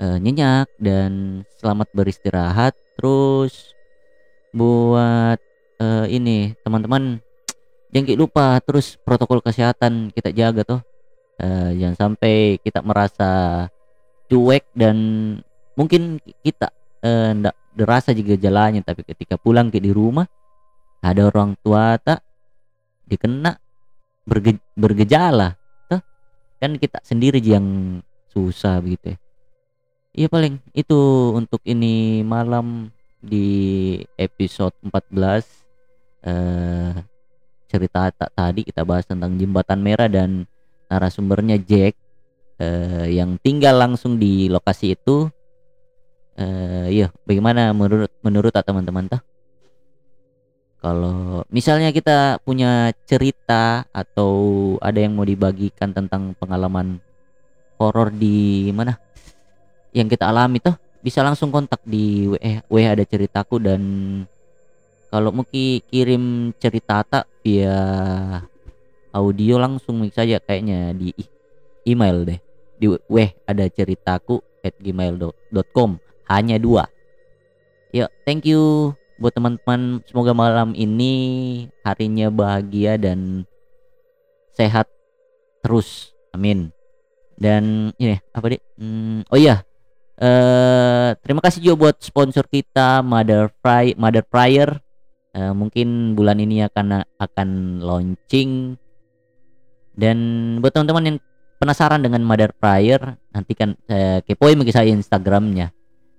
eh, 0.00 0.16
nyenyak 0.20 0.68
dan 0.80 1.42
selamat 1.56 1.88
beristirahat. 1.96 2.76
Terus 2.96 3.72
buat 4.52 5.40
eh, 5.80 6.06
ini 6.12 6.56
teman-teman 6.64 7.20
jangan 7.92 8.16
lupa 8.18 8.46
terus 8.64 9.00
protokol 9.00 9.40
kesehatan 9.40 10.12
kita 10.12 10.32
jaga 10.32 10.62
toh. 10.64 10.80
Eh, 11.40 11.70
jangan 11.80 11.96
sampai 12.16 12.56
kita 12.64 12.80
merasa 12.80 13.30
cuek 14.28 14.64
dan 14.72 14.96
mungkin 15.76 16.20
kita 16.40 16.72
eh, 17.04 17.36
ndak 17.36 17.56
derasa 17.76 18.16
juga 18.16 18.40
jalannya 18.40 18.80
tapi 18.80 19.04
ketika 19.04 19.36
pulang 19.36 19.68
ke 19.68 19.76
di 19.76 19.92
rumah 19.92 20.24
ada 21.00 21.28
orang 21.28 21.56
tua 21.60 21.96
tak? 22.00 22.22
Dikena 23.06 23.54
berge, 24.26 24.58
bergejala 24.74 25.54
tuh 25.86 26.02
kan 26.58 26.74
kita 26.76 26.98
sendiri 27.06 27.38
yang 27.38 27.98
susah 28.34 28.82
begitu 28.82 29.14
ya. 29.14 29.18
Iya 30.16 30.28
paling 30.32 30.58
itu 30.72 31.00
untuk 31.36 31.60
ini 31.68 32.24
malam 32.24 32.88
di 33.20 34.00
episode 34.16 34.72
14 34.82 35.44
eh 36.26 36.92
cerita 37.66 38.08
tak 38.10 38.30
tadi 38.32 38.64
kita 38.64 38.82
bahas 38.86 39.04
tentang 39.04 39.36
jembatan 39.36 39.78
merah 39.84 40.08
dan 40.08 40.48
narasumbernya 40.88 41.60
Jack 41.60 41.94
eh, 42.58 43.06
yang 43.12 43.36
tinggal 43.42 43.76
langsung 43.76 44.16
di 44.16 44.48
lokasi 44.48 44.96
itu. 44.96 45.28
Eh 46.36 46.88
iya 46.96 47.08
bagaimana 47.28 47.72
menurut 47.76 48.12
menurut 48.24 48.52
teman-teman 48.52 49.08
tuh 49.12 49.20
kalau 50.86 51.42
misalnya 51.50 51.90
kita 51.90 52.38
punya 52.46 52.94
cerita 53.10 53.90
atau 53.90 54.30
ada 54.78 55.02
yang 55.02 55.18
mau 55.18 55.26
dibagikan 55.26 55.90
tentang 55.90 56.30
pengalaman 56.38 57.02
horor 57.74 58.14
di 58.14 58.70
mana? 58.70 58.94
Yang 59.90 60.14
kita 60.14 60.30
alami 60.30 60.62
tuh 60.62 60.78
bisa 61.02 61.26
langsung 61.26 61.50
kontak 61.50 61.82
di 61.82 62.30
WA, 62.30 62.62
WA 62.70 62.94
ada 62.94 63.02
ceritaku 63.02 63.58
dan 63.58 63.82
kalau 65.10 65.34
mungkin 65.34 65.82
kirim 65.90 66.54
cerita 66.54 67.02
tak 67.02 67.26
via 67.42 67.74
audio 69.10 69.58
langsung 69.58 70.06
mix 70.06 70.14
saja 70.14 70.38
kayaknya 70.38 70.94
di 70.94 71.10
email 71.82 72.22
deh. 72.22 72.38
Di 72.78 72.86
weh 73.10 73.34
ada 73.42 73.66
ceritaku 73.66 74.38
at 74.62 74.78
gmail.com 74.78 75.98
hanya 76.30 76.62
dua. 76.62 76.86
Yuk 77.90 78.06
thank 78.22 78.46
you 78.46 78.94
buat 79.16 79.32
teman-teman 79.32 80.04
semoga 80.04 80.32
malam 80.36 80.76
ini 80.76 81.12
harinya 81.84 82.28
bahagia 82.28 83.00
dan 83.00 83.48
sehat 84.56 84.88
terus. 85.64 86.12
Amin. 86.32 86.72
Dan 87.36 87.92
ini 88.00 88.16
apa 88.32 88.46
deh 88.52 88.62
Hmm, 88.76 89.24
oh 89.32 89.38
iya. 89.40 89.64
Eh 90.16 91.16
terima 91.20 91.44
kasih 91.44 91.60
juga 91.60 91.76
buat 91.88 91.96
sponsor 92.00 92.48
kita 92.48 93.04
Mother 93.04 93.52
Fry 93.60 93.96
Mother 93.96 94.24
Fryer. 94.24 94.80
Eh, 95.36 95.52
mungkin 95.52 96.16
bulan 96.16 96.40
ini 96.40 96.64
akan 96.64 97.04
akan 97.20 97.48
launching. 97.84 98.80
Dan 99.96 100.16
buat 100.60 100.72
teman-teman 100.72 101.08
yang 101.12 101.18
penasaran 101.56 102.00
dengan 102.04 102.20
Mother 102.24 102.52
Fryer 102.56 103.16
nanti 103.32 103.52
kan 103.56 103.76
eh, 103.88 104.20
kepoin 104.24 104.56
mungkin 104.56 104.76
saya 104.76 104.92
Instagramnya 104.92 105.75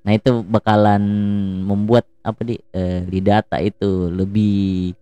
nah 0.07 0.15
itu 0.15 0.39
bakalan 0.47 1.03
membuat 1.67 2.07
apa 2.23 2.39
di 2.47 2.55
eh, 2.71 3.03
di 3.03 3.19
data 3.19 3.59
itu 3.59 4.07
lebih 4.07 4.95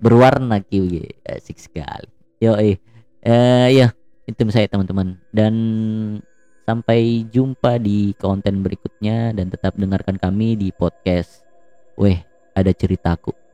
berwarna 0.00 0.64
kiwi 0.64 1.04
asik 1.28 1.60
sekali. 1.60 2.08
Yo 2.40 2.56
eh 2.56 2.80
eh 3.20 3.68
ya 3.72 3.92
itu 4.24 4.40
saya 4.48 4.68
teman-teman. 4.68 5.20
Dan 5.28 5.54
sampai 6.64 7.28
jumpa 7.28 7.76
di 7.80 8.16
konten 8.16 8.64
berikutnya. 8.64 9.36
Dan 9.36 9.52
tetap 9.52 9.76
dengarkan 9.76 10.16
kami 10.16 10.56
di 10.56 10.68
podcast. 10.72 11.44
Weh 11.96 12.20
ada 12.52 12.72
ceritaku 12.72 13.45